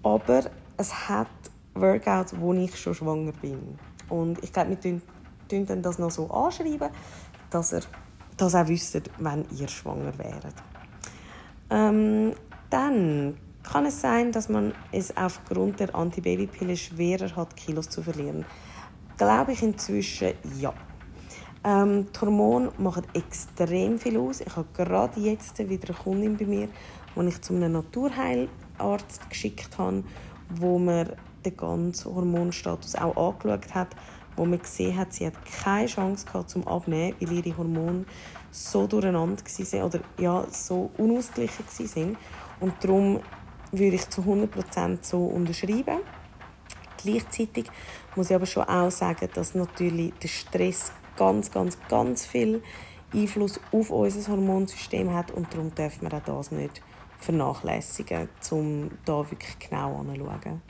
aber 0.04 0.50
es 0.78 1.08
hat 1.08 1.28
Workouts, 1.74 2.36
wo 2.40 2.54
ich 2.54 2.78
schon 2.78 2.96
schwanger 2.96 3.34
bin. 3.34 3.78
Und 4.10 4.44
ich 4.44 4.52
glaube, 4.52 4.72
wir 4.72 4.80
tun, 4.82 5.02
dann 5.66 5.82
das 5.82 6.00
noch 6.00 6.12
so 6.12 6.30
anschreiben, 6.30 6.90
dass 7.50 7.74
ihr 7.74 7.82
das 8.36 8.56
auch 8.56 8.68
wisst, 8.68 9.02
wenn 9.20 9.46
ihr 9.58 9.68
schwanger 9.68 10.18
wäret. 10.18 10.56
Ähm, 11.70 12.34
dann 12.70 13.38
kann 13.72 13.86
es 13.86 14.02
sein, 14.02 14.32
dass 14.32 14.50
man 14.50 14.74
es 14.92 15.16
aufgrund 15.16 15.80
der 15.80 15.94
Antibabypille 15.94 16.78
schwerer 16.78 17.36
hat, 17.36 17.56
Kilos 17.56 17.90
zu 17.90 18.02
verlieren. 18.02 18.46
Glaube 19.18 19.54
ich 19.54 19.64
inzwischen 19.64 20.34
ja. 20.60 20.74
Ähm, 21.64 22.08
die 22.14 22.20
Hormone 22.20 22.72
machen 22.78 23.04
extrem 23.14 24.00
viel 24.00 24.18
aus. 24.18 24.42
Ich 24.42 24.56
habe 24.56 24.68
gerade 24.74 25.20
jetzt 25.20 25.58
wieder 25.58 25.90
eine 25.90 25.98
Kundin 25.98 26.38
bei 26.38 26.46
mir, 26.46 26.70
die 27.16 27.28
ich 27.28 27.42
zu 27.42 27.54
einem 27.54 27.74
Naturheilarzt 27.74 29.30
geschickt 29.30 29.78
habe, 29.78 30.04
wo 30.50 30.78
mir 30.80 31.18
den 31.44 31.58
ganzen 31.58 32.14
Hormonstatus 32.14 32.96
auch 32.96 33.16
angeschaut 33.18 33.74
hat, 33.74 33.96
wo 34.36 34.46
man 34.46 34.60
gesehen 34.60 34.96
hat, 34.96 35.14
sie 35.14 35.26
hat 35.26 35.34
keine 35.64 35.88
Chance 35.88 36.26
gehabt 36.26 36.50
zum 36.50 36.66
Abnehmen, 36.68 37.16
weil 37.20 37.46
ihre 37.46 37.58
Hormone 37.58 38.06
so 38.52 38.88
durcheinander 38.88 39.44
waren 39.44 39.84
oder 39.84 40.00
ja, 40.20 40.46
so 40.52 40.92
unausgeglichen 40.98 41.96
waren. 41.96 42.18
Und 42.60 42.74
darum 42.84 43.20
würde 43.72 43.96
ich 43.96 44.10
zu 44.10 44.22
100% 44.22 45.00
so 45.02 45.26
unterschreiben. 45.26 46.00
Gleichzeitig 47.04 47.66
muss 48.16 48.30
ich 48.30 48.36
aber 48.36 48.46
schon 48.46 48.64
auch 48.64 48.92
sagen, 48.92 49.30
dass 49.34 49.56
natürlich 49.56 50.14
der 50.16 50.28
Stress 50.28 50.92
ganz, 51.16 51.52
ganz, 51.52 51.78
ganz 51.88 52.26
viel 52.26 52.62
Einfluss 53.14 53.60
auf 53.72 53.90
unser 53.90 54.32
Hormonsystem 54.32 55.14
hat 55.14 55.32
und 55.32 55.54
darum 55.54 55.74
dürfen 55.74 56.10
wir 56.10 56.18
auch 56.18 56.24
das 56.24 56.52
nicht 56.52 56.82
vernachlässigen, 57.20 58.30
um 58.52 58.92
da 59.06 59.20
wirklich 59.30 59.58
genau 59.60 60.00
anzuschauen. 60.00 60.62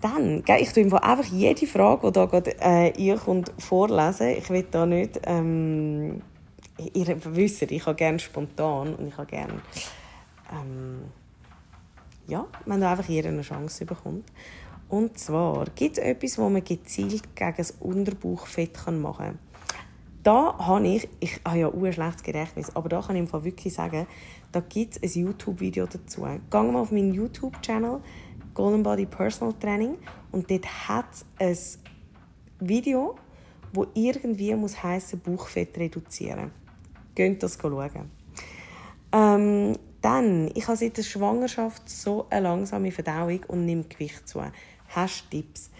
Dann, 0.00 0.42
ich 0.58 0.72
tue 0.72 1.02
einfach 1.02 1.26
jede 1.26 1.66
Frage, 1.66 2.06
die 2.06 2.12
da 2.12 2.24
gerade 2.24 2.56
äh, 2.58 3.16
kommt, 3.16 3.52
vorlesen. 3.58 4.30
Ich 4.30 4.48
will 4.48 4.66
da 4.70 4.86
nicht, 4.86 5.20
ähm, 5.24 6.22
ihr 6.94 7.16
wisst, 7.36 7.62
ich 7.62 7.84
habe 7.84 7.96
gerne 7.96 8.18
spontan 8.18 8.94
und 8.94 9.08
ich 9.08 9.16
habe 9.18 9.26
gerne, 9.26 9.60
ähm, 10.50 11.02
ja, 12.30 12.46
wenn 12.66 12.80
da 12.80 12.92
einfach 12.92 13.08
jeder 13.08 13.28
eine 13.28 13.42
Chance 13.42 13.84
bekommt. 13.84 14.30
Und 14.88 15.18
zwar 15.18 15.66
gibt 15.74 15.98
es 15.98 16.04
etwas, 16.04 16.38
wo 16.38 16.48
man 16.48 16.64
gezielt 16.64 17.36
gegen 17.36 17.54
das 17.56 17.72
Unterbauchfett 17.80 18.76
machen 18.90 19.16
kann. 19.16 19.38
Da 20.22 20.58
habe 20.58 20.86
ich, 20.86 21.08
ich 21.20 21.40
habe 21.46 21.58
ja 21.58 21.72
ein 21.72 21.92
schlechtes 21.92 22.22
Gedächtnis, 22.22 22.74
aber 22.76 22.88
da 22.88 23.00
kann 23.00 23.16
ich 23.16 23.32
im 23.32 23.44
wirklich 23.44 23.72
sagen, 23.72 24.06
da 24.52 24.60
gibt 24.60 24.96
es 24.96 25.02
ein 25.16 25.22
YouTube-Video 25.22 25.86
dazu. 25.86 26.26
Gang 26.50 26.72
mal 26.72 26.80
auf 26.80 26.92
meinen 26.92 27.14
YouTube-Channel, 27.14 28.00
Golden 28.52 28.82
Body 28.82 29.06
Personal 29.06 29.54
Training, 29.54 29.96
und 30.32 30.50
dort 30.50 30.88
hat 30.88 31.06
es 31.38 31.78
ein 32.60 32.68
Video, 32.68 33.16
wo 33.72 33.86
irgendwie 33.94 34.54
muss 34.54 34.82
heißen 34.82 35.20
Bauchfett 35.20 35.78
reduzieren. 35.78 36.50
Geht 37.14 37.42
das 37.42 37.58
schauen. 37.60 38.10
Ähm, 39.12 39.76
dann, 40.02 40.50
ich 40.54 40.66
habe 40.66 40.76
seit 40.76 40.96
der 40.96 41.02
Schwangerschaft 41.02 41.88
so 41.88 42.26
eine 42.30 42.48
langsame 42.48 42.90
Verdauung 42.90 43.40
und 43.48 43.66
nehme 43.66 43.84
Gewicht 43.84 44.28
zu. 44.28 44.42
Hast 44.88 45.24
du 45.30 45.36
Tipps? 45.36 45.70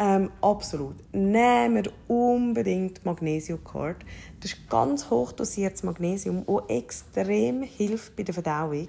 Ähm, 0.00 0.30
absolut. 0.42 0.96
Wir 1.12 1.82
unbedingt 2.06 3.04
Magnesium 3.04 3.62
Cord. 3.64 3.96
Das 4.40 4.52
ist 4.52 4.68
ganz 4.68 5.10
hoch 5.10 5.32
dosiertes 5.32 5.82
Magnesium, 5.82 6.44
das 6.46 6.76
extrem 6.76 7.62
hilft 7.62 8.14
bei 8.14 8.22
der 8.22 8.34
Verdauung. 8.34 8.88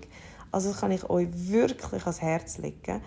Also 0.51 0.69
das 0.69 0.79
kann 0.79 0.91
ich 0.91 1.09
euch 1.09 1.27
wirklich 1.31 2.01
ans 2.01 2.21
Herz 2.21 2.57
legen. 2.59 3.01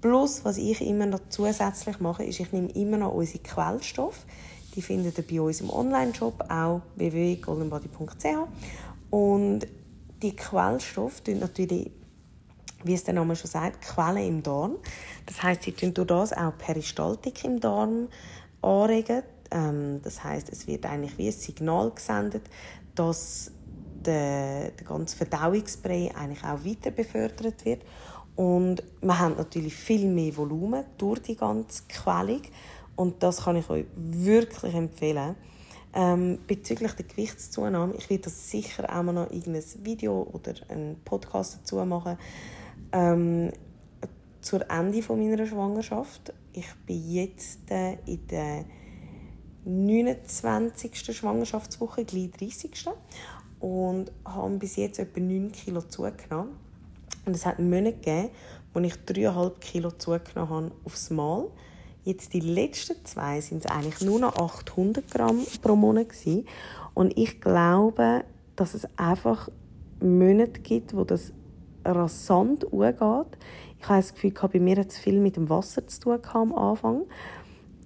Plus, 0.00 0.44
was 0.44 0.58
ich 0.58 0.80
immer 0.80 1.06
noch 1.06 1.20
zusätzlich 1.28 2.00
mache, 2.00 2.24
ist, 2.24 2.40
ich 2.40 2.52
nehme 2.52 2.70
immer 2.72 2.98
noch 2.98 3.14
unsere 3.14 3.38
Quellstoffe. 3.38 4.26
Die 4.74 4.82
findet 4.82 5.16
ihr 5.18 5.24
bei 5.26 5.40
uns 5.40 5.60
im 5.60 5.70
Online-Shop, 5.70 6.44
auch 6.50 6.82
www.goldenbody.ch. 6.96 8.26
Und 9.10 9.66
die 10.22 10.34
Quellstoffe 10.34 11.20
tun 11.22 11.38
natürlich 11.38 11.90
wie 12.84 12.94
es 12.94 13.04
der 13.04 13.14
Name 13.14 13.34
schon 13.34 13.50
sagt, 13.50 13.82
Quellen 13.82 14.28
im 14.28 14.42
Darm. 14.42 14.76
Das 15.26 15.42
heißt, 15.42 15.62
sie 15.62 15.72
tun 15.72 15.94
durch 15.94 16.06
das 16.06 16.32
auch 16.32 16.56
Peristaltik 16.56 17.44
im 17.44 17.58
Darm 17.58 18.08
anregen. 18.62 19.22
Ähm, 19.50 20.00
das 20.02 20.22
heißt, 20.22 20.50
es 20.50 20.66
wird 20.66 20.86
eigentlich 20.86 21.16
wie 21.18 21.26
ein 21.26 21.32
Signal 21.32 21.90
gesendet, 21.90 22.42
dass 22.94 23.50
der, 24.04 24.70
der 24.70 24.86
ganze 24.86 25.16
Verdauungsbrei 25.16 26.12
eigentlich 26.14 26.44
auch 26.44 26.64
weiter 26.64 26.90
befördert 26.90 27.64
wird. 27.64 27.82
Und 28.36 28.82
man 29.00 29.18
hat 29.18 29.38
natürlich 29.38 29.74
viel 29.74 30.06
mehr 30.06 30.36
Volumen 30.36 30.84
durch 30.98 31.20
die 31.20 31.36
ganze 31.36 31.84
Quellung. 31.88 32.42
Und 32.96 33.22
das 33.22 33.44
kann 33.44 33.56
ich 33.56 33.68
euch 33.70 33.86
wirklich 33.96 34.74
empfehlen. 34.74 35.36
Ähm, 35.96 36.40
bezüglich 36.48 36.92
der 36.92 37.06
Gewichtszunahme, 37.06 37.94
ich 37.96 38.10
werde 38.10 38.24
das 38.24 38.50
sicher 38.50 38.84
auch 38.90 39.02
mal 39.04 39.12
noch 39.12 39.30
irgendein 39.30 39.62
Video 39.84 40.28
oder 40.32 40.54
einen 40.68 40.96
Podcast 41.04 41.60
dazu 41.60 41.76
machen 41.84 42.18
ähm, 42.90 43.52
zur 44.40 44.68
Ende 44.70 45.02
von 45.02 45.18
meiner 45.18 45.46
Schwangerschaft. 45.46 46.32
Ich 46.52 46.66
bin 46.86 47.10
jetzt 47.10 47.70
äh, 47.70 47.96
in 48.06 48.26
der 48.26 48.64
29. 49.64 51.16
Schwangerschaftswoche, 51.16 52.04
gleich 52.04 52.30
30. 52.32 52.86
Und 53.60 54.12
habe 54.24 54.58
bis 54.58 54.76
jetzt 54.76 54.98
etwa 54.98 55.20
9 55.20 55.52
Kilo 55.52 55.80
zugenommen. 55.82 56.56
Und 57.24 57.34
es 57.34 57.46
hat 57.46 57.58
Monate 57.58 57.94
gegeben, 57.94 58.28
wo 58.74 58.80
ich 58.80 58.94
3,5 58.94 59.58
Kilo 59.60 59.90
zugenommen 59.92 60.50
habe 60.50 60.72
aufs 60.84 61.10
Mal. 61.10 61.46
Jetzt 62.04 62.34
die 62.34 62.40
letzten 62.40 63.02
zwei 63.04 63.40
sind 63.40 63.64
es 63.64 63.70
eigentlich 63.70 64.02
nur 64.02 64.20
noch 64.20 64.36
800 64.36 65.10
Gramm 65.10 65.40
pro 65.62 65.74
Monat 65.74 66.10
gewesen. 66.10 66.46
Und 66.92 67.16
ich 67.16 67.40
glaube, 67.40 68.24
dass 68.56 68.74
es 68.74 68.86
einfach 68.98 69.48
Monate 70.00 70.60
gibt, 70.60 70.94
wo 70.94 71.04
das 71.04 71.32
rasant 71.84 72.64
umgeht. 72.64 73.38
Ich 73.80 73.88
habe 73.88 74.00
das 74.00 74.14
Gefühl, 74.14 74.32
bei 74.52 74.60
mir 74.60 74.78
es 74.78 74.98
viel 74.98 75.18
mit 75.18 75.36
dem 75.36 75.48
Wasser 75.48 75.86
zu 75.86 76.00
tun 76.00 76.18
am 76.32 76.54
Anfang. 76.54 77.02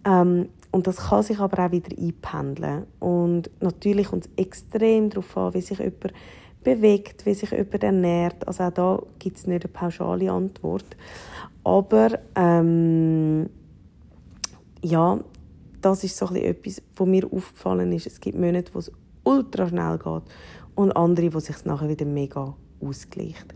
Ähm, 0.05 0.49
und 0.71 0.87
das 0.87 0.97
kann 0.97 1.23
sich 1.23 1.39
aber 1.39 1.67
auch 1.67 1.73
wieder 1.73 1.97
einpendeln. 1.97 2.87
Und 2.99 3.51
natürlich 3.61 4.09
kommt 4.09 4.27
es 4.27 4.31
extrem 4.37 5.11
darauf 5.11 5.37
an, 5.37 5.55
wie 5.55 5.61
sich 5.61 5.79
jemand 5.79 6.13
bewegt, 6.63 7.25
wie 7.25 7.35
sich 7.35 7.51
jemand 7.51 7.83
ernährt. 7.83 8.47
Also 8.47 8.65
auch 8.65 8.73
da 8.73 9.03
gibt 9.19 9.39
es 9.39 9.47
nicht 9.47 9.65
eine 9.65 9.73
pauschale 9.73 10.31
Antwort. 10.31 10.97
Aber 11.65 12.19
ähm, 12.35 13.49
ja, 14.83 15.19
das 15.81 16.05
ist 16.05 16.17
so 16.17 16.35
etwas, 16.35 16.83
was 16.97 17.07
mir 17.07 17.25
aufgefallen 17.25 17.93
ist. 17.93 18.07
Es 18.07 18.21
gibt 18.21 18.39
Monate, 18.39 18.75
wo 18.75 18.81
es 18.81 18.91
ultra 19.25 19.69
schnell 19.69 19.99
geht 19.99 20.23
und 20.75 20.93
andere, 20.93 21.35
wo 21.35 21.41
sich 21.41 21.65
nachher 21.65 21.89
wieder 21.89 22.07
mega 22.07 22.55
ausgleicht. 22.81 23.55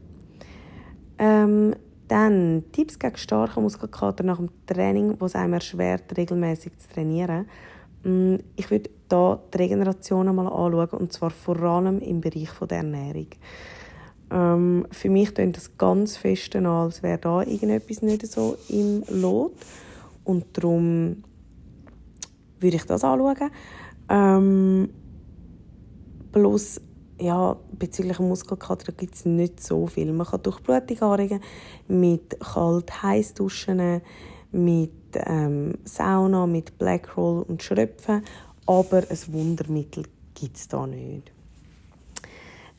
Ähm, 1.19 1.75
dann 2.09 2.65
Tipps 2.73 2.99
gegen 2.99 3.17
starke 3.17 3.61
Muskelkater 3.61 4.25
nach 4.25 4.37
dem 4.37 4.51
Training, 4.67 5.17
wo 5.19 5.27
es 5.27 5.35
einem 5.35 5.55
erschwert, 5.55 6.17
regelmäßig 6.17 6.77
zu 6.79 6.89
trainieren. 6.93 7.47
Mm, 8.05 8.37
ich 8.57 8.71
würde 8.71 8.91
hier 9.09 9.41
die 9.53 9.59
Regeneration 9.59 10.29
einmal 10.29 10.49
anschauen, 10.49 11.01
und 11.01 11.13
zwar 11.13 11.31
vor 11.31 11.61
allem 11.63 12.01
im 12.01 12.21
Bereich 12.21 12.51
der 12.69 12.79
Ernährung. 12.79 13.29
Ähm, 14.31 14.87
für 14.91 15.11
mich 15.11 15.35
klingt 15.35 15.57
das 15.57 15.77
ganz 15.79 16.17
fest 16.17 16.57
an, 16.57 16.67
als 16.67 17.03
wäre 17.03 17.19
da 17.19 17.43
irgendetwas 17.43 18.03
nicht 18.03 18.27
so 18.27 18.57
im 18.69 19.05
Lot. 19.09 19.53
Und 20.25 20.47
darum 20.53 21.25
würde 22.61 22.77
ich 22.77 22.85
das 22.85 23.05
anschauen. 23.05 23.51
Ähm, 24.09 24.89
plus, 26.33 26.81
ja, 27.21 27.57
bezüglich 27.79 28.19
Muskelkater 28.19 28.93
gibt 28.93 29.15
es 29.15 29.25
nicht 29.25 29.63
so 29.63 29.87
viel. 29.87 30.13
Man 30.13 30.27
kann 30.27 30.43
durch 30.43 30.61
Blutung 30.61 31.01
anregen 31.03 31.41
mit 31.89 32.39
kalt-heiß 32.41 33.35
duschen, 33.35 34.01
mit 34.51 34.93
ähm, 35.15 35.75
Sauna, 35.85 36.47
mit 36.47 36.79
Blackroll 36.79 37.43
und 37.43 37.63
Schröpfen, 37.63 38.23
aber 38.67 38.99
ein 39.09 39.33
Wundermittel 39.33 40.05
gibt 40.35 40.57
es 40.57 40.69
da 40.69 40.87
nicht. 40.87 41.33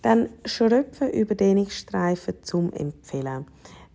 Dann 0.02 0.30
Schröpfen 0.44 1.10
über 1.12 1.36
Dehnungsstreifen 1.36 2.36
zum 2.42 2.74
Empfehlen. 2.74 3.46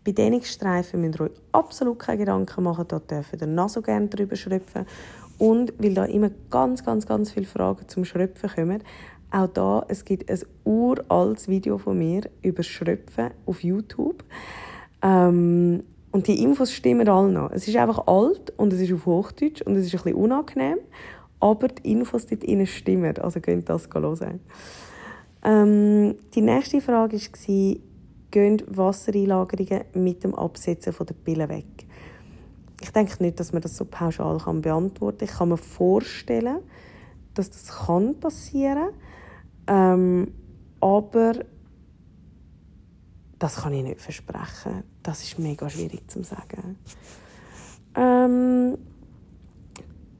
Bei 0.09 0.13
Dehnungsstreifen 0.13 1.03
müsst 1.03 1.21
ihr 1.21 1.25
euch 1.25 1.33
absolut 1.53 1.99
keine 1.99 2.21
Gedanken 2.21 2.65
machen, 2.65 2.87
da 2.89 2.99
dürfen 2.99 3.41
ihr 3.43 3.47
noch 3.47 3.69
so 3.69 3.83
gerne 3.83 4.09
drüber 4.09 4.37
schröpfen. 4.37 4.87
Und 5.37 5.75
weil 5.77 5.93
da 5.93 6.07
immer 6.07 6.31
ganz, 6.49 6.83
ganz, 6.83 7.07
ganz 7.07 7.31
viele 7.31 7.45
Fragen 7.45 7.87
zum 7.89 8.07
Schröpfen 8.07 8.49
kommen, 8.49 8.83
auch 9.31 9.49
da, 9.49 9.85
es 9.89 10.07
gibt 10.07 10.31
ein 10.31 10.39
uraltes 10.65 11.49
Video 11.49 11.77
von 11.77 11.99
mir 11.99 12.23
über 12.41 12.63
Schröpfen 12.63 13.33
auf 13.45 13.63
YouTube. 13.63 14.25
Ähm, 15.03 15.83
und 16.11 16.27
die 16.27 16.43
Infos 16.43 16.73
stimmen 16.73 17.07
alle 17.07 17.31
noch. 17.31 17.51
Es 17.51 17.69
ist 17.69 17.77
einfach 17.77 18.07
alt 18.07 18.55
und 18.57 18.73
es 18.73 18.81
ist 18.81 18.95
auf 18.95 19.05
Hochdeutsch 19.05 19.61
und 19.61 19.77
es 19.77 19.85
ist 19.85 19.95
ein 19.95 20.05
bisschen 20.05 20.15
unangenehm, 20.15 20.79
aber 21.39 21.69
die 21.69 21.93
Infos 21.93 22.25
dort 22.25 22.45
innen 22.45 22.67
stimmen. 22.67 23.19
Also 23.19 23.41
könnt 23.41 23.69
das 23.69 23.91
hören. 23.93 24.41
Ähm, 25.45 26.15
die 26.35 26.41
nächste 26.41 26.81
Frage 26.81 27.19
war, 27.19 27.77
gehen 28.31 28.63
Wassereinlagerungen 28.67 29.85
mit 29.95 30.25
dem 30.25 30.35
Absetzen 30.35 30.95
der 30.99 31.15
Pille 31.15 31.49
weg? 31.49 31.87
Ich 32.81 32.91
denke 32.91 33.23
nicht, 33.23 33.41
dass 33.41 33.53
man 33.53 33.63
das 33.63 33.77
so 33.77 33.85
pauschal 33.85 34.39
beantworten 34.61 35.19
kann. 35.19 35.29
Ich 35.29 35.35
kann 35.37 35.49
mir 35.49 35.57
vorstellen, 35.57 36.59
dass 37.35 37.51
das 37.51 37.87
kann 37.87 38.19
passieren 38.21 38.91
kann. 39.67 40.01
Ähm, 40.01 40.35
aber 40.81 41.33
das 43.39 43.57
kann 43.57 43.73
ich 43.73 43.83
nicht 43.83 44.01
versprechen. 44.01 44.85
Das 45.03 45.23
ist 45.23 45.39
mega 45.39 45.69
schwierig 45.69 46.11
zu 46.11 46.23
sagen. 46.23 46.79
Ähm, 47.95 48.79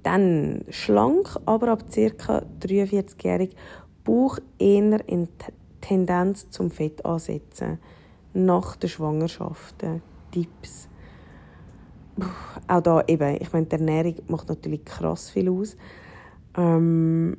dann 0.03 0.65
schlank, 0.71 1.37
aber 1.45 1.69
ab 1.69 1.85
ca. 1.93 2.43
43-jährig 2.61 3.55
Bauch 4.05 4.39
eher 4.59 5.07
in 5.09 5.29
Tendenz 5.81 6.51
zum 6.51 6.71
Fett 6.71 7.05
ansetzen. 7.05 7.79
Nach 8.39 8.77
der 8.77 8.89
Schwangerschaft. 8.89 9.85
Tipps. 10.31 10.89
Auch 12.69 12.81
da 12.81 13.03
eben, 13.07 13.37
ich 13.41 13.53
meine, 13.53 13.67
die 13.67 13.77
Ernährung 13.77 14.15
macht 14.29 14.49
natürlich 14.49 14.85
krass 14.85 15.31
viel 15.31 15.49
aus. 15.49 15.77
Ähm, 16.57 17.37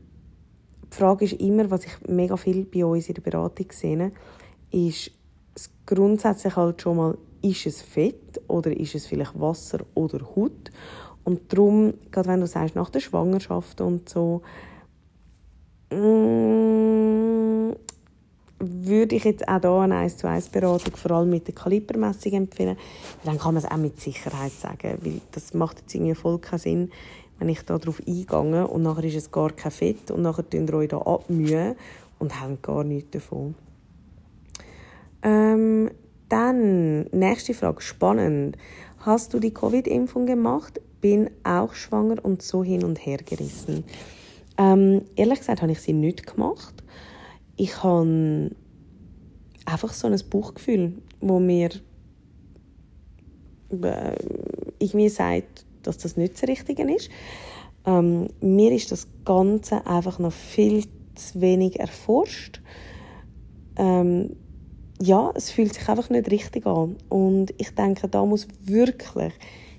die 0.92 0.96
Frage 0.96 1.26
ist 1.26 1.40
immer, 1.40 1.70
was 1.72 1.86
ich 1.86 1.92
mega 2.08 2.36
viel 2.36 2.66
bei 2.66 2.84
uns 2.84 3.08
in 3.08 3.14
der 3.14 3.22
Beratung 3.22 3.68
sehe, 3.72 4.12
ist 4.72 5.12
grundsätzlich 5.86 6.56
halt 6.56 6.82
schon 6.82 6.98
mal, 6.98 7.18
ist 7.42 7.66
es 7.66 7.82
Fett 7.82 8.42
oder 8.48 8.76
ist 8.76 8.96
es 8.96 9.06
vielleicht 9.06 9.40
Wasser 9.40 9.80
oder 9.94 10.20
Haut? 10.36 10.72
Und 11.24 11.54
darum, 11.54 11.94
gerade 12.12 12.30
wenn 12.30 12.42
du 12.42 12.48
sagst, 12.48 12.76
nach 12.76 12.90
der 12.90 13.00
Schwangerschaft 13.00 13.82
und 13.82 14.10
so, 14.10 14.42
Mm, 15.92 17.09
würde 18.60 19.16
ich 19.16 19.24
jetzt 19.24 19.48
auch 19.48 19.62
hier 19.62 19.72
eine 19.72 19.98
1 19.98 20.18
zu 20.18 20.28
1 20.28 20.50
Beratung 20.50 20.96
vor 20.96 21.12
allem 21.12 21.30
mit 21.30 21.48
der 21.48 21.56
Kalibermessung 21.56 22.34
empfehlen. 22.34 22.78
Dann 23.24 23.38
kann 23.38 23.54
man 23.54 23.64
es 23.64 23.70
auch 23.70 23.78
mit 23.78 24.00
Sicherheit 24.00 24.52
sagen, 24.52 24.98
weil 25.02 25.22
das 25.32 25.54
macht 25.54 25.80
jetzt 25.80 25.96
irgendwie 25.96 26.16
voll 26.16 26.40
keinen 26.40 26.60
Sinn, 26.60 26.92
wenn 27.40 27.50
ich 27.50 27.62
darauf 27.62 28.02
eingehe 28.06 28.68
und 28.68 28.84
nachher 28.84 29.06
ist 29.06 29.16
es 29.16 29.32
gar 29.32 29.52
kein 29.52 29.72
Fett 29.72 30.12
und 30.12 30.22
nachher 30.22 30.50
tun 30.50 30.68
ihr 30.68 30.74
euch 30.74 30.90
da 30.90 30.98
abmühen 30.98 31.76
und 32.20 32.40
haben 32.40 32.62
gar 32.62 32.84
nichts 32.84 33.12
davon. 33.12 33.56
Ähm, 35.24 35.90
dann, 36.28 37.04
nächste 37.12 37.54
Frage, 37.54 37.82
spannend. 37.82 38.58
Hast 39.00 39.34
du 39.34 39.40
die 39.40 39.54
Covid-Impfung 39.54 40.26
gemacht? 40.26 40.82
Bin 41.02 41.30
auch 41.44 41.74
schwanger 41.74 42.24
und 42.24 42.42
so 42.42 42.64
hin 42.64 42.84
und 42.84 43.06
her 43.06 43.18
gerissen. 43.18 43.86
Ähm, 44.58 45.04
ehrlich 45.16 45.40
gesagt 45.40 45.62
habe 45.62 45.72
ich 45.72 45.80
sie 45.80 45.94
nicht 45.94 46.28
gemacht. 46.28 46.84
Ich 47.62 47.84
habe 47.84 48.52
einfach 49.66 49.92
so 49.92 50.08
ein 50.08 50.18
Bauchgefühl, 50.30 50.94
wo 51.20 51.42
mir 51.42 51.72
äh, 53.70 54.16
irgendwie 54.80 55.10
sagt, 55.10 55.66
dass 55.84 55.98
das 55.98 56.16
nicht 56.16 56.36
das 56.36 56.48
Richtige 56.48 56.90
ist. 56.90 57.10
Ähm, 57.86 58.30
mir 58.40 58.72
ist 58.72 58.94
das 58.94 59.10
Ganze 59.26 59.86
einfach 59.86 60.20
noch 60.20 60.32
viel 60.32 60.86
zu 61.16 61.42
wenig 61.42 61.82
erforscht. 61.82 62.62
Ähm, 63.76 64.38
ja, 65.02 65.34
es 65.36 65.52
fühlt 65.52 65.74
sich 65.74 65.90
einfach 65.90 66.10
nicht 66.10 66.32
richtig 66.32 66.66
an. 66.66 66.96
Und 67.10 67.54
ich 67.58 67.76
denke, 67.76 68.08
da 68.08 68.26
muss 68.26 68.48
wirklich 68.64 69.34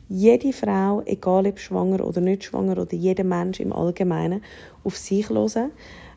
jede 0.06 0.52
Frau, 0.52 1.00
egal 1.06 1.46
ob 1.46 1.58
schwanger 1.58 2.06
oder 2.06 2.20
nicht 2.20 2.44
schwanger 2.44 2.76
oder 2.76 2.92
jeder 2.94 3.24
Mensch 3.24 3.58
im 3.58 3.72
Allgemeinen, 3.72 4.42
auf 4.84 4.98
sich 4.98 5.30
hören. 5.30 5.70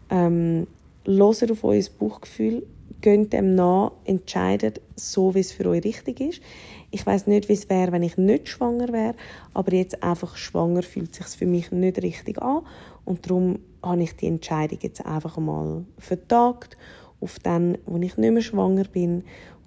Ähm, 0.10 0.68
hören 1.06 1.52
auf 1.52 1.64
euer 1.64 1.84
Bauchgefühl, 2.00 2.66
geht 3.02 3.34
dem 3.34 3.56
nach, 3.56 3.92
entscheidet 4.06 4.82
so, 4.96 5.36
wie 5.36 5.40
es 5.40 5.52
für 5.52 5.68
euch 5.68 5.84
richtig 5.84 6.22
ist. 6.22 6.42
Ich 6.90 7.06
weiß 7.06 7.28
nicht, 7.28 7.50
wie 7.50 7.54
es 7.54 7.70
wäre, 7.70 7.92
wenn 7.92 8.04
ich 8.04 8.18
nicht 8.18 8.48
schwanger 8.48 8.94
wäre, 8.94 9.16
aber 9.54 9.74
jetzt 9.74 10.02
einfach 10.04 10.38
schwanger 10.38 10.84
fühlt 10.84 11.14
sich 11.14 11.26
für 11.26 11.46
mich 11.46 11.72
nicht 11.72 12.02
richtig 12.02 12.42
an 12.42 12.62
und 13.04 13.26
darum 13.26 13.60
habe 13.82 14.04
ich 14.04 14.16
die 14.16 14.28
Entscheidung 14.28 14.80
jetzt 14.82 15.06
einfach 15.06 15.38
mal 15.38 15.86
vertagt 15.98 16.78
auf 17.20 17.40
dann, 17.40 17.78
wo 17.86 17.98
ich 17.98 18.18
nicht 18.18 18.34
mehr 18.34 18.42
schwanger 18.42 18.86
bin 18.86 19.24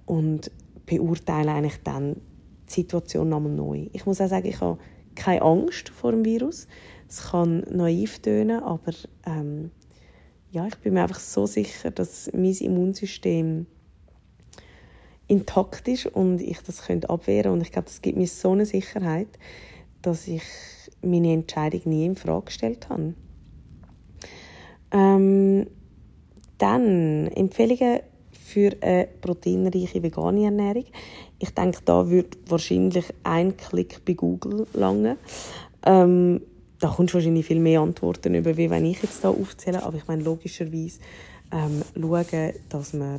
und 0.07 0.51
beurteile 0.87 1.53
eigentlich 1.53 1.83
dann 1.83 2.17
die 2.69 2.73
Situation 2.73 3.29
nochmal 3.29 3.53
neu. 3.53 3.89
Ich 3.93 4.07
muss 4.07 4.21
auch 4.21 4.29
sagen, 4.29 4.47
ich 4.47 4.61
habe 4.61 4.79
keine 5.15 5.43
Angst 5.43 5.89
vor 5.89 6.13
dem 6.13 6.25
Virus. 6.25 6.67
Es 7.09 7.31
kann 7.31 7.65
naiv 7.71 8.19
tönen, 8.21 8.63
aber 8.63 8.93
ähm, 9.27 9.71
ja, 10.57 10.67
ich 10.67 10.77
bin 10.77 10.95
mir 10.95 11.03
einfach 11.03 11.21
so 11.21 11.45
sicher, 11.45 11.91
dass 11.91 12.31
mein 12.33 12.55
Immunsystem 12.55 13.67
intakt 15.29 15.87
ist 15.87 16.07
und 16.07 16.41
ich 16.41 16.61
das 16.63 16.87
könnte 16.87 17.11
abwehren 17.11 17.53
und 17.53 17.61
ich 17.61 17.73
glaube, 17.73 17.89
das 17.89 18.01
gibt 18.01 18.17
mir 18.17 18.27
so 18.27 18.53
eine 18.53 18.65
Sicherheit, 18.65 19.29
dass 20.01 20.27
ich 20.27 20.43
meine 21.03 21.35
Entscheidung 21.35 21.83
nie 21.85 22.07
in 22.07 22.17
Frage 22.17 22.47
gestellt 22.47 22.89
habe. 22.89 23.13
Ähm, 24.93 25.67
dann 26.57 27.27
Empfehlungen 27.27 28.01
für 28.31 28.73
eine 28.81 29.09
proteinreiche 29.21 30.03
vegane 30.03 30.45
Ernährung. 30.45 30.87
Ich 31.39 31.51
denke, 31.51 31.81
da 31.85 32.09
wird 32.09 32.39
wahrscheinlich 32.49 33.13
ein 33.25 33.59
Klick 33.59 34.07
bei 34.07 34.15
Google 34.15 34.67
lange. 34.73 35.19
Ähm, 35.85 36.41
da 36.81 36.89
kommst 36.89 37.15
du 37.15 37.19
wahrscheinlich 37.19 37.47
viel 37.47 37.61
mehr 37.61 37.81
Antworten 37.81 38.35
über, 38.35 38.57
wie 38.57 38.71
wenn 38.71 38.85
ich 38.85 39.03
jetzt 39.03 39.25
da 39.25 39.31
aufzähle. 39.31 39.83
Aber 39.83 39.97
ich 39.97 40.07
meine, 40.07 40.23
logischerweise 40.23 41.01
ähm, 41.53 41.83
schauen, 41.95 42.53
dass 42.69 42.93
man 42.93 43.19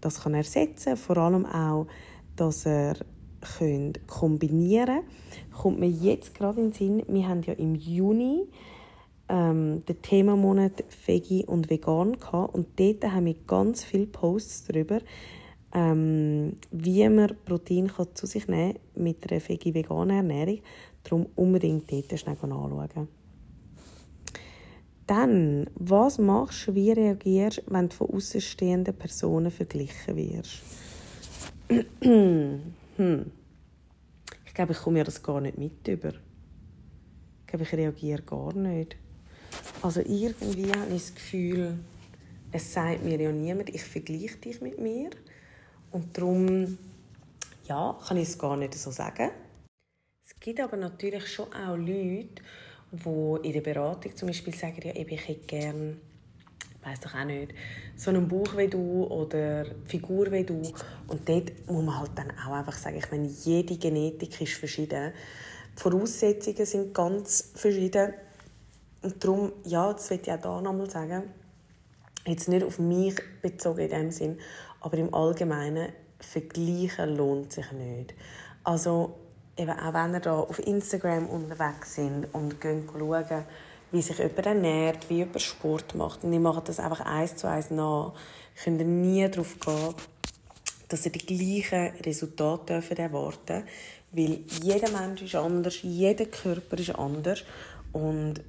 das 0.00 0.22
kann 0.22 0.34
ersetzen 0.34 0.90
kann. 0.90 0.96
Vor 0.96 1.16
allem 1.16 1.46
auch, 1.46 1.86
dass 2.36 2.66
er 2.66 2.96
könnt 3.40 4.06
kombinieren 4.06 5.00
Kommt 5.52 5.80
mir 5.80 5.88
jetzt 5.88 6.34
gerade 6.34 6.60
in 6.60 6.70
den 6.70 6.72
Sinn, 6.72 7.02
wir 7.08 7.28
haben 7.28 7.42
ja 7.42 7.54
im 7.54 7.74
Juni 7.74 8.46
ähm, 9.28 9.84
den 9.86 10.02
Themamonat 10.02 10.84
Veggie 11.04 11.44
und 11.44 11.68
Vegan 11.68 12.18
gehabt 12.18 12.54
und 12.54 12.68
dort 12.78 13.04
haben 13.04 13.26
wir 13.26 13.34
ganz 13.46 13.82
viele 13.82 14.06
Posts 14.06 14.66
darüber, 14.66 15.00
ähm, 15.74 16.56
wie 16.70 17.08
man 17.08 17.34
Protein 17.44 17.88
kann 17.88 18.06
zu 18.14 18.26
sich 18.26 18.46
nehmen 18.46 18.74
kann 18.74 19.02
mit 19.02 19.30
einer 19.30 19.40
Veggie-veganen 19.40 20.16
Ernährung. 20.16 20.60
Darum 21.08 21.26
unbedingt 21.36 21.90
dort 21.90 22.18
schnell 22.18 22.36
anschauen. 22.40 23.08
Dann, 25.06 25.70
was 25.74 26.18
machst 26.18 26.68
du, 26.68 26.74
wie 26.74 26.92
reagierst 26.92 27.58
du, 27.58 27.72
wenn 27.72 27.88
du 27.88 27.94
von 27.94 28.10
außenstehenden 28.10 28.94
Personen 28.94 29.50
verglichen 29.50 30.16
wirst? 30.16 30.60
hm. 32.02 33.32
Ich 34.44 34.54
glaube, 34.54 34.72
ich 34.72 34.78
komme 34.78 34.98
mir 34.98 35.04
das 35.04 35.22
gar 35.22 35.40
nicht 35.40 35.56
mit 35.56 35.88
über. 35.88 36.10
Ich 36.10 37.46
glaube, 37.46 37.62
ich 37.62 37.72
reagiere 37.72 38.20
gar 38.22 38.52
nicht. 38.52 38.96
Also 39.80 40.00
irgendwie 40.00 40.70
habe 40.72 40.94
ich 40.94 41.02
das 41.04 41.14
Gefühl, 41.14 41.78
es 42.52 42.72
sagt 42.72 43.02
mir 43.02 43.18
ja 43.18 43.32
niemand, 43.32 43.70
ich 43.70 43.84
vergleiche 43.84 44.36
dich 44.36 44.60
mit 44.60 44.78
mir. 44.78 45.08
Und 45.90 46.18
darum 46.18 46.76
ja, 47.66 47.98
kann 48.06 48.18
ich 48.18 48.28
es 48.28 48.38
gar 48.38 48.58
nicht 48.58 48.74
so 48.74 48.90
sagen. 48.90 49.30
Es 50.40 50.44
gibt 50.44 50.60
aber 50.60 50.76
natürlich 50.76 51.26
schon 51.26 51.52
auch 51.52 51.76
Leute, 51.76 52.28
die 52.92 53.48
in 53.48 53.52
der 53.52 53.60
Beratung 53.60 54.14
zum 54.14 54.28
Beispiel 54.28 54.54
sagen, 54.54 54.80
ja, 54.84 54.92
ich 54.94 55.28
hätte 55.28 55.46
gerne, 55.46 55.96
weiß 56.84 57.00
doch 57.00 57.12
auch 57.16 57.24
nicht, 57.24 57.52
so 57.96 58.10
einen 58.10 58.28
Bauch 58.28 58.56
wie 58.56 58.68
du 58.68 59.02
oder 59.06 59.66
Figur 59.86 60.30
wie 60.30 60.44
du. 60.44 60.62
Und 61.08 61.28
dort 61.28 61.50
muss 61.68 61.84
man 61.84 61.98
halt 61.98 62.12
dann 62.14 62.30
auch 62.30 62.52
einfach 62.52 62.78
sagen, 62.78 62.98
ich 62.98 63.10
meine, 63.10 63.26
jede 63.26 63.76
Genetik 63.76 64.40
ist 64.40 64.52
verschieden. 64.52 65.12
die 65.76 65.82
Voraussetzungen 65.82 66.66
sind 66.66 66.94
ganz 66.94 67.50
verschieden. 67.56 68.14
Und 69.02 69.24
darum, 69.24 69.52
ja, 69.64 69.92
das 69.92 70.08
will 70.08 70.20
ich 70.22 70.30
auch 70.30 70.40
hier 70.40 70.60
nochmal 70.62 70.88
sagen, 70.88 71.24
jetzt 72.28 72.48
nicht 72.48 72.62
auf 72.64 72.78
mich 72.78 73.16
bezogen 73.42 73.80
in 73.80 73.90
dem 73.90 74.10
Sinn, 74.12 74.38
aber 74.80 74.98
im 74.98 75.12
Allgemeinen, 75.12 75.88
vergleichen 76.20 77.16
lohnt 77.16 77.52
sich 77.52 77.72
nicht. 77.72 78.14
Also, 78.62 79.27
eben 79.58 79.70
auch 79.70 79.92
wenn 79.92 80.14
ihr 80.14 80.20
da 80.20 80.38
auf 80.38 80.58
Instagram 80.60 81.26
unterwegs 81.26 81.96
sind 81.96 82.26
und 82.32 82.56
schauen, 82.62 83.44
wie 83.90 84.02
sich 84.02 84.18
jemand 84.18 84.46
ernährt, 84.46 85.10
wie 85.10 85.16
jemand 85.16 85.42
Sport 85.42 85.94
macht, 85.94 86.24
und 86.24 86.32
ihr 86.32 86.40
macht 86.40 86.68
das 86.68 86.80
einfach 86.80 87.00
eins 87.00 87.36
zu 87.36 87.48
eins 87.48 87.70
nach, 87.70 88.12
könnt 88.62 88.80
ihr 88.80 88.86
nie 88.86 89.28
darauf 89.28 89.58
gehen, 89.58 89.94
dass 90.88 91.06
ihr 91.06 91.12
die 91.12 91.26
gleichen 91.26 91.94
Resultate 92.04 92.82
erwarten 92.96 93.46
dürft, 93.46 93.68
weil 94.12 94.40
jeder 94.62 94.90
Mensch 94.90 95.22
ist 95.22 95.34
anders, 95.34 95.82
jeder 95.82 96.26
Körper 96.26 96.78
ist 96.78 96.94
anders. 96.94 97.44
Und 97.92 98.40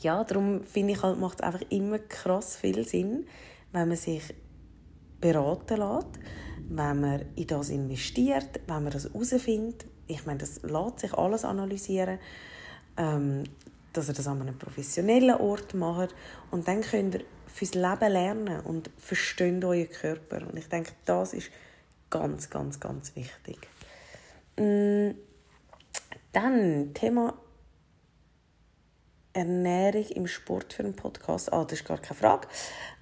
ja, 0.00 0.22
darum 0.24 0.62
finde 0.64 0.92
ich 0.92 1.02
halt, 1.02 1.18
macht 1.18 1.40
es 1.40 1.44
einfach 1.44 1.64
immer 1.70 1.98
krass 1.98 2.56
viel 2.56 2.86
Sinn, 2.86 3.26
wenn 3.72 3.88
man 3.88 3.96
sich 3.96 4.22
beraten 5.20 5.78
lässt, 5.78 6.08
wenn 6.68 7.00
man 7.00 7.24
in 7.34 7.46
das 7.46 7.70
investiert, 7.70 8.60
wenn 8.66 8.84
man 8.84 8.92
das 8.92 9.04
herausfindet. 9.04 9.86
Ich 10.06 10.26
meine, 10.26 10.38
das 10.38 10.62
lässt 10.62 11.00
sich 11.00 11.14
alles 11.14 11.44
analysieren, 11.44 12.18
ähm, 12.96 13.44
dass 13.92 14.08
ihr 14.08 14.14
das 14.14 14.26
an 14.26 14.40
einem 14.40 14.58
professionellen 14.58 15.36
Ort 15.40 15.74
macht 15.74 16.14
und 16.50 16.68
dann 16.68 16.82
könnt 16.82 17.16
ihr 17.16 17.24
fürs 17.46 17.74
Leben 17.74 18.12
lernen 18.12 18.60
und 18.60 18.90
versteht 18.98 19.64
euren 19.64 19.88
Körper. 19.88 20.46
Und 20.46 20.56
ich 20.56 20.68
denke, 20.68 20.92
das 21.04 21.32
ist 21.32 21.50
ganz, 22.10 22.50
ganz, 22.50 22.78
ganz 22.78 23.16
wichtig. 23.16 23.58
Mm, 24.56 25.10
dann 26.32 26.92
Thema 26.94 27.34
Ernährung 29.32 30.04
im 30.10 30.26
Sport 30.26 30.72
für 30.72 30.84
einen 30.84 30.94
Podcast. 30.94 31.52
Ah, 31.52 31.64
das 31.64 31.80
ist 31.80 31.86
gar 31.86 31.98
keine 31.98 32.18
Frage. 32.18 32.48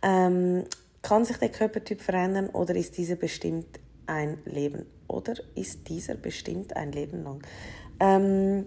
Ähm, 0.02 0.64
kann 1.06 1.24
sich 1.24 1.36
der 1.36 1.50
Körpertyp 1.50 2.02
verändern 2.02 2.48
oder 2.48 2.74
ist 2.74 2.98
dieser 2.98 3.14
bestimmt 3.14 3.78
ein 4.06 4.38
Leben? 4.44 4.86
Oder 5.06 5.34
ist 5.54 5.88
dieser 5.88 6.16
bestimmt 6.16 6.74
ein 6.74 6.90
Leben 6.90 7.22
lang? 7.22 7.42
Ähm, 8.00 8.66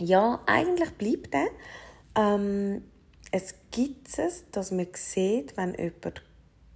ja, 0.00 0.40
eigentlich 0.46 0.90
bleibt 0.94 1.32
er. 1.32 1.46
Ähm, 2.16 2.82
es 3.30 3.54
gibt 3.70 4.18
es, 4.18 4.50
dass 4.50 4.72
man 4.72 4.88
sieht, 4.94 5.56
wenn 5.56 5.74
jemand 5.74 6.24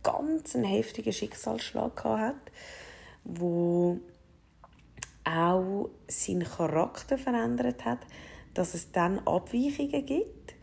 ganz 0.05 0.55
einen 0.55 0.65
heftigen 0.65 1.13
Schicksalsschlag 1.13 2.05
hat, 2.05 2.37
wo 3.25 3.99
auch 5.25 5.91
seinen 6.07 6.45
Charakter 6.45 7.19
verändert 7.19 7.85
hat, 7.85 7.99
dass 8.55 8.75
es 8.75 8.93
dann 8.93 9.19
Abweichungen 9.27 10.07
gibt, 10.07 10.55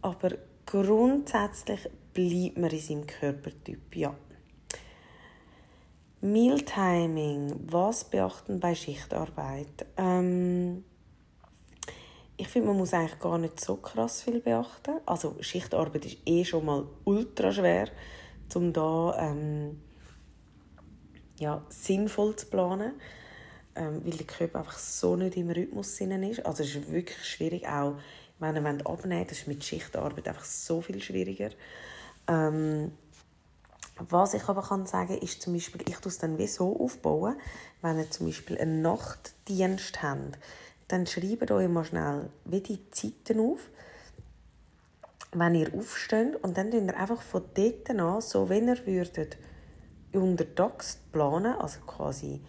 aber 0.00 0.30
grundsätzlich 0.64 1.90
bleibt 2.28 2.58
man 2.58 2.70
in 2.70 2.80
seinem 2.80 3.06
Körpertyp, 3.06 3.96
ja. 3.96 4.14
Mealtiming, 6.20 7.54
was 7.66 8.04
beachten 8.04 8.60
bei 8.60 8.74
Schichtarbeit? 8.74 9.86
Ähm, 9.96 10.84
ich 12.36 12.48
finde, 12.48 12.68
man 12.68 12.76
muss 12.76 12.92
eigentlich 12.92 13.18
gar 13.18 13.38
nicht 13.38 13.58
so 13.60 13.76
krass 13.76 14.22
viel 14.22 14.40
beachten. 14.40 15.00
Also 15.06 15.36
Schichtarbeit 15.40 16.06
ist 16.06 16.18
eh 16.26 16.44
schon 16.44 16.66
mal 16.66 16.86
ultra 17.04 17.52
schwer, 17.52 17.88
um 18.54 18.72
da 18.72 19.16
ähm, 19.18 19.80
ja, 21.38 21.64
sinnvoll 21.70 22.36
zu 22.36 22.46
planen 22.46 22.92
ähm, 23.80 24.02
weil 24.04 24.12
der 24.12 24.26
Körper 24.26 24.60
einfach 24.60 24.78
so 24.78 25.16
nicht 25.16 25.36
im 25.36 25.50
Rhythmus 25.50 26.00
ist. 26.00 26.46
Also 26.46 26.62
es 26.62 26.74
ist 26.74 26.90
wirklich 26.90 27.24
schwierig, 27.24 27.66
auch 27.66 27.96
wenn 28.38 28.56
ihr 28.56 28.64
abnehmen 28.64 28.84
wollt, 28.84 29.30
das 29.30 29.38
ist 29.38 29.48
mit 29.48 29.64
Schichtarbeit 29.64 30.28
einfach 30.28 30.44
so 30.44 30.80
viel 30.80 31.00
schwieriger. 31.00 31.50
Ähm, 32.30 32.92
was 34.08 34.34
ich 34.34 34.48
aber 34.48 34.62
kann 34.62 34.86
sagen 34.86 35.18
ist 35.18 35.42
zum 35.42 35.52
Beispiel, 35.52 35.82
ich 35.86 35.96
tue 35.96 36.10
es 36.10 36.18
dann 36.18 36.38
wie 36.38 36.46
so 36.46 36.78
aufbauen, 36.80 37.36
wenn 37.82 37.98
ihr 37.98 38.10
zum 38.10 38.26
Beispiel 38.26 38.56
einen 38.56 38.80
Nachtdienst 38.80 40.02
habt, 40.02 40.38
dann 40.88 41.06
schreibt 41.06 41.50
euch 41.50 41.68
mal 41.68 41.84
schnell 41.84 42.30
wie 42.44 42.60
die 42.60 42.88
Zeiten 42.90 43.40
auf, 43.40 43.68
wenn 45.32 45.54
ihr 45.54 45.74
aufsteht 45.74 46.36
und 46.42 46.56
dann 46.56 46.72
ihr 46.72 46.96
einfach 46.96 47.20
von 47.20 47.42
dort 47.54 47.90
an, 47.90 48.20
so 48.20 48.48
wenn 48.48 48.68
ihr 48.68 48.86
würdet, 48.86 49.36
untertags 50.12 50.98
planen, 51.12 51.54
also 51.56 51.80
quasi 51.80 52.40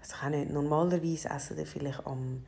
also 0.00 0.14
ich 0.14 0.30
nicht, 0.30 0.50
normalerweise 0.52 1.30
essen 1.30 1.56
wir 1.56 1.66
vielleicht 1.66 2.06
am 2.06 2.44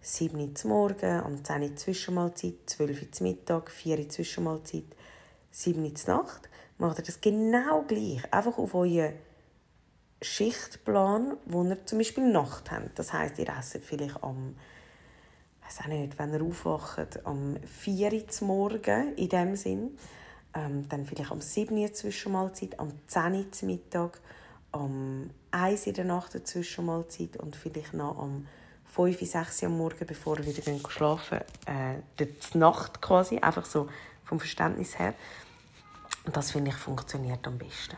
7 0.00 0.38
Uhr 0.38 0.54
Morgen, 0.64 1.20
am 1.20 1.44
10 1.44 1.62
Uhr 1.62 1.76
Zwischenmahlzeit, 1.76 2.54
12 2.66 3.02
Uhr 3.02 3.08
Mittag, 3.22 3.70
4 3.70 3.98
Uhr 3.98 4.08
Zwischenmahlzeit, 4.08 4.84
7 5.56 5.82
Uhr 5.82 5.92
Nacht. 6.06 6.48
Macht 6.78 6.98
ihr 6.98 7.04
das 7.04 7.20
genau 7.20 7.82
gleich, 7.82 8.22
einfach 8.30 8.58
auf 8.58 8.74
euren 8.74 9.14
Schichtplan, 10.20 11.38
wo 11.46 11.64
ihr 11.64 11.86
zum 11.86 11.98
Beispiel 11.98 12.30
Nacht 12.30 12.70
habt. 12.70 12.98
Das 12.98 13.14
heisst, 13.14 13.38
ihr 13.38 13.48
esst 13.48 13.78
vielleicht 13.82 14.22
am 14.22 14.56
weiß 15.64 15.80
auch 15.80 15.86
nicht, 15.86 16.18
wenn 16.18 16.32
ihr 16.32 16.42
aufwacht, 16.42 17.24
am 17.26 17.56
4 17.64 18.12
Uhr 18.12 18.22
Morgen, 18.42 19.14
in 19.16 19.28
dem 19.28 19.56
Sinn, 19.56 19.98
ähm, 20.54 20.88
dann 20.88 21.06
vielleicht 21.06 21.32
am 21.32 21.40
7 21.40 21.76
Uhr 21.76 21.92
Zwischenmahlzeit, 21.92 22.78
am 22.78 22.92
10 23.06 23.34
Uhr 23.34 23.46
Mittag, 23.62 24.20
am 24.72 25.30
1 25.52 25.86
in 25.86 25.94
der 25.94 26.04
Nacht 26.04 26.46
Zwischenmahlzeit 26.46 27.38
und 27.38 27.56
vielleicht 27.56 27.94
noch 27.94 28.18
am 28.18 28.46
5, 28.84 29.18
6 29.18 29.62
Uhr 29.62 29.68
am 29.68 29.78
Morgen, 29.78 30.06
bevor 30.06 30.38
wir 30.38 30.46
wieder 30.46 30.90
schlafen 30.90 31.40
gehen, 31.66 31.74
äh, 31.74 32.24
die 32.24 32.58
Nacht 32.58 33.00
quasi, 33.00 33.38
einfach 33.38 33.64
so 33.64 33.88
vom 34.24 34.38
Verständnis 34.38 34.98
her. 34.98 35.14
Und 36.26 36.36
das 36.36 36.50
finde 36.50 36.70
ich 36.70 36.76
funktioniert 36.76 37.46
am 37.46 37.56
besten. 37.56 37.96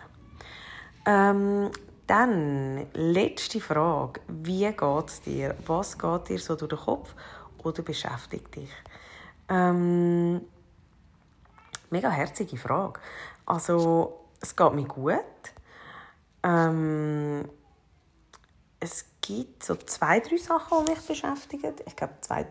Ähm, 1.07 1.71
dann, 2.07 2.87
letzte 2.93 3.61
Frage. 3.61 4.21
Wie 4.29 4.71
geht 4.71 5.09
es 5.09 5.21
dir? 5.23 5.57
Was 5.67 5.99
geht 5.99 6.29
dir 6.29 6.39
so 6.39 6.57
durch 6.57 6.71
den 6.71 6.79
Kopf 6.79 7.15
oder 7.65 7.83
beschäftigt 7.83 8.55
dich? 8.55 8.71
Ähm, 9.49 10.43
mega 11.91 12.11
herzige 12.11 12.57
Frage. 12.57 13.01
Also, 13.47 14.25
es 14.41 14.55
geht 14.55 14.73
mir 14.75 14.87
gut. 14.87 15.15
Ähm, 16.43 17.49
es 18.81 19.07
gibt 19.21 19.65
so 19.65 19.75
zwei, 19.77 20.21
drei 20.21 20.37
Sachen, 20.37 20.85
die 20.85 20.93
mich 20.93 21.07
beschäftigen. 21.07 21.75
Ich 21.87 21.97
glaube, 21.97 22.15
zwei, 22.21 22.47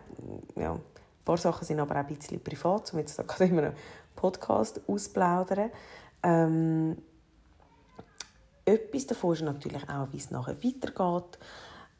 ja, 0.56 0.72
ein 0.72 0.80
paar 1.24 1.36
Sachen 1.36 1.64
sind 1.64 1.80
aber 1.80 1.94
auch 1.94 1.98
ein 1.98 2.06
bisschen 2.06 2.42
privat, 2.42 2.92
um 2.92 2.98
jetzt 2.98 3.18
da 3.18 3.22
gerade 3.22 3.46
immer 3.46 3.62
einen 3.62 3.76
Podcast 4.20 4.80
ausplaudern. 4.86 5.70
Ähm, 6.22 6.98
etwas 8.64 9.06
davon 9.06 9.32
ist 9.34 9.42
natürlich 9.42 9.88
auch, 9.88 10.08
wie 10.12 10.18
es 10.18 10.30
nachher 10.30 10.62
weitergeht. 10.62 11.38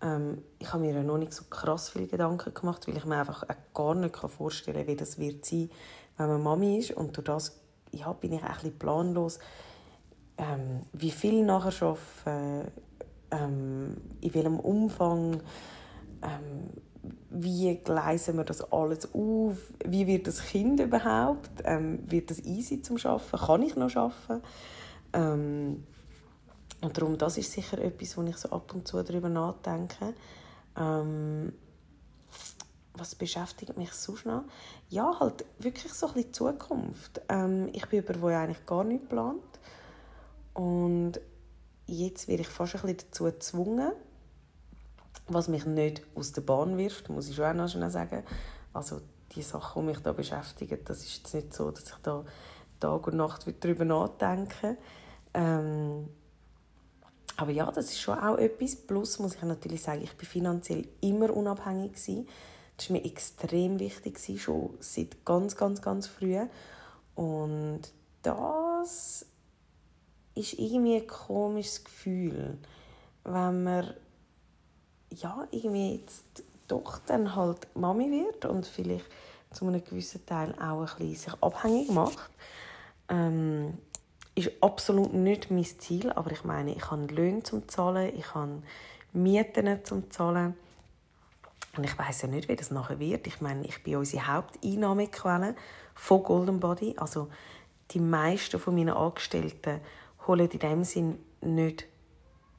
Ähm, 0.03 0.43
ich 0.59 0.73
habe 0.73 0.83
mir 0.83 0.95
ja 0.95 1.03
noch 1.03 1.19
nicht 1.19 1.33
so 1.33 1.45
krass 1.49 1.91
viele 1.91 2.07
Gedanken 2.07 2.53
gemacht, 2.53 2.87
weil 2.87 2.97
ich 2.97 3.05
mir 3.05 3.17
einfach 3.17 3.45
gar 3.73 3.95
nicht 3.95 4.17
vorstellen 4.17 4.79
kann, 4.79 4.87
wie 4.87 4.97
das 4.97 5.19
wird 5.19 5.45
sein, 5.45 5.71
wenn 6.17 6.29
man 6.29 6.43
Mami 6.43 6.79
ist. 6.79 6.91
Und 6.91 7.17
durch 7.17 7.25
das 7.25 7.61
ja, 7.93 8.13
bin 8.13 8.33
ich 8.33 8.43
ein 8.43 8.53
bisschen 8.53 8.79
planlos 8.79 9.39
ähm, 10.39 10.83
wie 10.93 11.11
viel 11.11 11.45
nachher 11.45 11.89
arbeiten, 11.89 12.73
ähm, 13.31 13.97
in 14.21 14.35
welchem 14.35 14.61
Umfang, 14.61 15.43
ähm, 16.23 16.71
wie 17.43 17.77
gleisen 17.77 18.37
wir 18.37 18.45
das 18.45 18.73
alles 18.73 19.13
auf, 19.15 19.57
wie 19.85 20.07
wird 20.07 20.27
das 20.27 20.43
Kind 20.43 20.81
überhaupt, 20.81 21.51
ähm, 21.65 22.01
wird 22.11 22.31
das 22.31 22.41
easy 22.41 22.83
zum 22.83 22.99
Schaffen, 22.99 23.39
kann 23.39 23.63
ich 23.63 23.77
noch 23.77 23.91
schaffen? 23.91 24.43
Ähm, 25.13 25.85
und 26.81 26.97
darum, 26.97 27.19
das 27.19 27.39
ist 27.39 27.53
sicher 27.53 27.79
etwas, 27.79 28.17
wo 28.17 28.23
ich 28.23 28.37
so 28.37 28.51
ab 28.51 28.73
und 28.75 28.87
zu 28.87 29.03
darüber 29.03 29.29
nachdenke. 29.29 30.15
Ähm, 30.77 31.53
was 32.95 33.15
beschäftigt 33.15 33.77
mich 33.77 33.93
sonst 33.93 34.27
noch? 34.27 34.45
Ja, 34.89 35.19
halt 35.19 35.45
wirklich 35.59 35.93
so 35.93 36.09
ein 36.09 36.15
bisschen 36.15 36.35
Zukunft. 36.35 37.21
Ähm, 37.29 37.69
ich 37.73 37.87
bin 37.87 38.01
über 38.01 38.21
wo 38.21 38.27
eigentlich 38.27 38.65
gar 38.67 38.85
nicht 38.85 39.03
geplant. 39.03 39.43
Und 40.55 41.21
jetzt 41.87 42.29
werde 42.29 42.43
ich 42.43 42.49
fast 42.49 42.75
ein 42.75 42.83
bisschen 42.83 42.99
dazu 42.99 43.25
gezwungen, 43.25 43.93
was 45.29 45.49
mich 45.49 45.67
nicht 45.67 46.03
aus 46.15 46.33
der 46.33 46.43
Bahn 46.43 46.77
wirft, 46.79 47.09
muss 47.09 47.29
ich 47.29 47.37
schon 47.37 47.45
auch 47.45 47.55
noch 47.55 47.69
schnell 47.69 47.91
sagen. 47.91 48.25
Also 48.73 49.01
die 49.33 49.43
Sachen, 49.43 49.83
die 49.83 49.89
mich 49.89 49.99
da 50.01 50.13
beschäftigen, 50.13 50.79
das 50.85 50.99
ist 50.99 51.19
jetzt 51.19 51.35
nicht 51.35 51.55
so, 51.55 51.71
dass 51.71 51.85
ich 51.85 51.97
da 52.03 52.25
Tag 52.81 53.07
und 53.07 53.17
Nacht 53.17 53.47
darüber 53.61 53.85
nachdenke. 53.85 54.77
Ähm, 55.35 56.09
aber 57.37 57.53
ja, 57.53 57.71
das 57.71 57.87
ist 57.87 58.01
schon 58.01 58.19
auch 58.19 58.37
etwas. 58.37 58.77
Plus 58.77 59.19
muss 59.19 59.37
ich 59.37 59.43
natürlich 59.43 59.83
sagen, 59.83 60.03
ich 60.03 60.13
bin 60.17 60.27
finanziell 60.27 60.89
immer 61.01 61.35
unabhängig 61.35 61.93
gewesen. 61.93 62.29
Das 62.77 62.91
war 62.91 62.97
mir 62.97 63.05
extrem 63.05 63.79
wichtig, 63.79 64.41
schon 64.41 64.75
seit 64.81 65.25
ganz, 65.25 65.57
ganz, 65.57 65.83
ganz 65.83 66.07
früh. 66.07 66.39
Und 67.15 67.83
das 68.23 69.27
ist 70.35 70.59
irgendwie 70.59 70.97
ein 70.97 71.07
komisches 71.07 71.85
Gefühl, 71.85 72.59
wenn 73.25 73.65
man 73.65 73.95
ja, 75.11 75.47
irgendwie 75.51 75.97
jetzt 75.97 76.45
doch 76.67 76.99
dann 77.07 77.35
halt 77.35 77.67
Mami 77.75 78.11
wird 78.11 78.45
und 78.45 78.67
vielleicht 78.67 79.07
zu 79.51 79.67
einem 79.67 79.83
gewissen 79.83 80.25
Teil 80.27 80.55
auch 80.61 80.81
ein 80.81 80.87
bisschen 80.87 81.15
sich 81.15 81.43
abhängig 81.43 81.91
macht. 81.91 82.31
Ähm, 83.09 83.79
ist 84.35 84.53
absolut 84.61 85.15
nicht 85.15 85.51
mein 85.51 85.65
Ziel, 85.65 86.13
aber 86.13 86.31
ich 86.31 86.45
meine, 86.45 86.75
ich 86.75 86.91
habe 86.91 87.07
Löhne 87.07 87.43
zum 87.43 87.67
Zahlen, 87.69 88.15
ich 88.17 88.35
habe 88.35 88.63
Mieten 89.13 89.85
zum 89.85 90.11
Zahlen 90.11 90.55
und 91.77 91.85
ich 91.85 91.99
weiß 91.99 92.23
ja 92.23 92.29
nicht, 92.29 92.49
wie 92.49 92.57
das 92.57 92.71
nachher 92.71 93.01
wird. 93.01 93.27
Ich 93.27 93.41
meine, 93.41 93.67
ich 93.67 93.83
bin 93.83 93.97
unsere 93.97 94.27
Haupteinnahmequelle 94.27 95.57
von 95.95 96.23
Golden 96.23 96.61
Body, 96.61 96.95
also 96.99 97.29
die 97.91 98.01
meisten 98.01 98.61
von 98.61 98.75
meinen 98.75 98.91
Angestellten 98.91 99.81
holen 100.27 100.49
in 100.51 100.59
dem 100.59 100.85
Sinn 100.85 101.19
nicht 101.41 101.87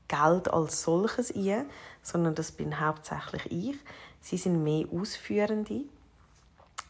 Geld 0.08 0.52
als 0.52 0.82
solches 0.82 1.34
ein, 1.34 1.66
sondern 2.02 2.36
das 2.36 2.52
bin 2.52 2.80
hauptsächlich 2.80 3.52
ich. 3.52 3.78
Sie 4.22 4.38
sind 4.38 4.64
mehr 4.64 4.86
Ausführende. 4.92 5.82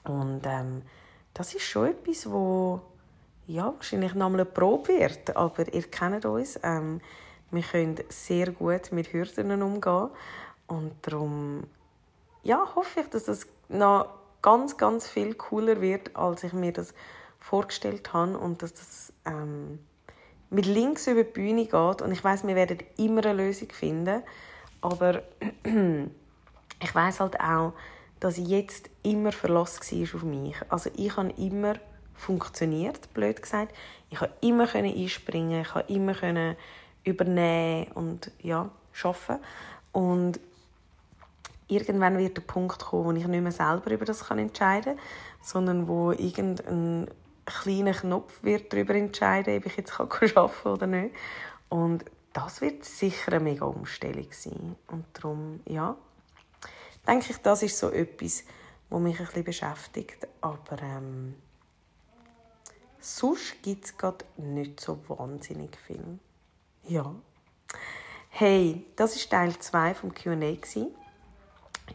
Und 0.04 0.42
ähm, 0.46 0.82
das 1.34 1.54
ist 1.54 1.64
schon 1.64 1.90
etwas, 1.90 2.30
wo 2.30 2.82
ja, 3.48 3.74
wahrscheinlich 3.76 4.14
noch 4.14 4.28
einmal 4.28 4.42
eine 4.42 4.50
Probe 4.50 5.00
wird, 5.00 5.36
aber 5.36 5.74
ihr 5.74 5.84
kennt 5.84 6.26
uns. 6.26 6.60
Ähm, 6.62 7.02
wir 7.52 7.64
können 7.64 7.96
sehr 8.10 8.52
gut 8.52 8.92
mit 8.92 9.12
Hürden 9.12 9.62
umgehen. 9.62 10.10
Und 10.68 10.94
darum 11.02 11.64
ja, 12.44 12.76
hoffe 12.76 13.02
ich, 13.02 13.10
dass 13.10 13.26
das 13.26 13.48
noch 13.68 14.10
ganz, 14.42 14.78
ganz 14.78 15.08
viel 15.08 15.34
cooler 15.34 15.82
wird, 15.82 16.16
als 16.16 16.44
ich 16.44 16.54
mir 16.54 16.72
das 16.72 16.94
vorgestellt 17.40 18.14
habe. 18.14 18.38
Und 18.38 18.62
dass 18.62 18.74
das 18.74 19.14
ähm, 19.26 19.80
mit 20.50 20.66
links 20.66 21.08
über 21.08 21.24
die 21.24 21.32
Bühne 21.32 21.66
geht. 21.66 22.02
Und 22.02 22.12
ich 22.12 22.24
weiß, 22.24 22.46
wir 22.46 22.56
werden 22.56 22.80
immer 22.98 23.26
eine 23.26 23.46
Lösung 23.46 23.70
finden, 23.72 24.24
aber 24.82 25.24
ich 26.82 26.96
weiß 26.96 27.20
halt 27.20 27.40
auch, 27.40 27.74
dass 28.20 28.38
ich 28.38 28.48
jetzt 28.48 28.90
immer 29.04 29.32
Verlass 29.32 29.80
war 29.80 30.16
auf 30.16 30.24
mich. 30.24 30.56
Also 30.70 30.90
ich 30.96 31.16
habe 31.16 31.34
immer 31.38 31.76
funktioniert, 32.16 33.14
blöd 33.14 33.42
gesagt. 33.42 33.74
Ich 34.10 34.20
habe 34.20 34.34
immer 34.42 34.74
einspringen, 34.74 35.62
ich 35.62 35.74
habe 35.74 35.92
immer 35.92 36.56
übernehmen 37.04 37.92
und 37.94 38.32
ja, 38.42 38.70
schaffen. 38.92 39.38
Und 39.92 40.40
irgendwann 41.68 42.18
wird 42.18 42.38
der 42.38 42.42
Punkt 42.42 42.80
kommen, 42.80 43.06
wo 43.06 43.12
ich 43.12 43.26
nicht 43.26 43.42
mehr 43.42 43.52
selber 43.52 43.92
über 43.92 44.06
das 44.06 44.30
entscheiden 44.30 44.98
kann, 44.98 45.06
sondern 45.42 45.88
wo 45.88 46.12
irgendein 46.12 47.08
kleiner 47.46 47.94
Knopf 47.94 48.44
wird 48.44 48.72
darüber 48.74 48.96
entscheiden, 48.96 49.58
ob 49.58 49.66
ich 49.66 49.78
jetzt 49.78 50.00
arbeiten 50.00 50.34
kann 50.34 50.72
oder 50.72 50.88
nicht. 50.88 51.16
Und 51.70 52.04
das 52.34 52.62
wird 52.62 52.86
sicher 52.86 53.34
eine 53.34 53.44
mega 53.44 53.66
Umstellung 53.66 54.28
sein. 54.32 54.76
Und 54.88 55.06
darum, 55.14 55.62
ja, 55.66 55.96
denke 57.08 57.32
ich, 57.32 57.38
das 57.38 57.64
ist 57.64 57.78
so 57.78 57.90
etwas, 57.90 58.44
was 58.90 59.02
mich 59.02 59.20
ein 59.20 59.26
bisschen 59.26 59.44
beschäftigt. 59.44 60.28
Aber 60.42 60.82
ähm, 60.82 61.36
sonst 63.00 63.62
gibt 63.64 63.86
es 63.86 63.98
gerade 63.98 64.26
nicht 64.38 64.80
so 64.80 65.00
wahnsinnig 65.08 65.78
viel. 65.86 66.20
Ja. 66.88 67.14
Hey, 68.30 68.86
das 68.96 69.16
war 69.16 69.30
Teil 69.30 69.58
2 69.58 69.96
vom 69.96 70.14
Q&A. 70.14 70.58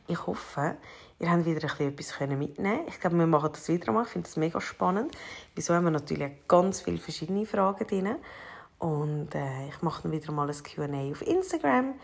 Ich 0.08 0.26
hoffe, 0.26 0.76
ihr 1.20 1.30
habt 1.30 1.46
wieder 1.46 1.68
ein 1.78 1.94
bisschen 1.94 2.30
etwas 2.30 2.38
mitnehmen 2.38 2.88
Ich 2.88 3.00
glaube, 3.00 3.16
wir 3.16 3.26
machen 3.26 3.50
das 3.52 3.68
wieder 3.68 3.88
einmal. 3.88 4.04
Ich 4.04 4.10
finde 4.10 4.28
das 4.28 4.36
mega 4.36 4.60
spannend. 4.60 5.16
Wieso 5.54 5.74
haben 5.74 5.84
wir 5.84 5.90
natürlich 5.90 6.32
ganz 6.48 6.80
viele 6.80 6.98
verschiedene 6.98 7.46
Fragen 7.46 7.86
drin. 7.86 8.16
Und 8.78 9.34
äh, 9.34 9.68
ich 9.68 9.82
mache 9.82 10.02
dann 10.02 10.12
wieder 10.12 10.32
mal 10.32 10.48
ein 10.48 10.54
Q&A 10.54 11.10
auf 11.10 11.22
Instagram, 11.22 11.94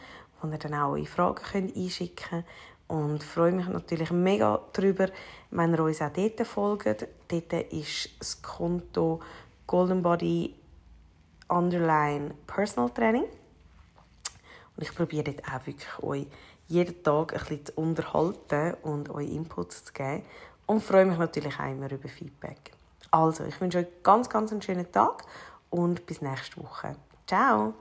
wo 0.40 0.48
ihr 0.48 0.59
dann 0.59 0.74
auch 0.74 0.92
eure 0.92 1.06
Fragen 1.06 1.42
könnt 1.42 1.76
einschicken 1.76 2.28
könnt. 2.30 2.44
Und 2.88 3.22
freue 3.22 3.52
mich 3.52 3.68
natürlich 3.68 4.11
mega 4.11 4.61
darüber, 4.72 5.09
wenn 5.50 5.74
ihr 5.74 5.80
uns 5.80 6.02
auch 6.02 6.12
dort 6.12 6.46
folgt. 6.46 7.06
Dort 7.28 7.52
ist 7.72 8.11
das 8.18 8.42
Konto 8.42 9.20
Golden 9.66 10.02
Body 10.02 10.56
Underline 11.48 12.35
Personal 12.46 12.90
Training. 12.90 13.24
Und 14.76 14.83
ich 14.83 14.94
probiere 14.94 15.33
dort 15.33 15.44
auch 15.44 15.66
wirklich 15.66 16.02
euch 16.02 16.26
jeden 16.66 17.02
Tag 17.02 17.33
ein 17.33 17.38
bisschen 17.38 17.66
zu 17.66 17.72
unterhalten 17.74 18.74
und 18.83 19.11
euch 19.11 19.30
Inputs 19.30 19.85
zu 19.85 19.92
geben. 19.92 20.24
Und 20.66 20.83
freue 20.83 21.04
mich 21.04 21.18
natürlich 21.18 21.59
auch 21.59 21.70
immer 21.70 21.90
über 21.90 22.09
Feedback. 22.09 22.72
Also, 23.11 23.44
ich 23.44 23.61
wünsche 23.61 23.78
euch 23.78 23.87
ganz, 24.02 24.28
ganz 24.28 24.52
einen 24.52 24.62
schönen 24.62 24.90
Tag 24.90 25.24
und 25.70 26.06
bis 26.06 26.20
nächste 26.20 26.62
Woche. 26.62 26.96
Ciao! 27.26 27.74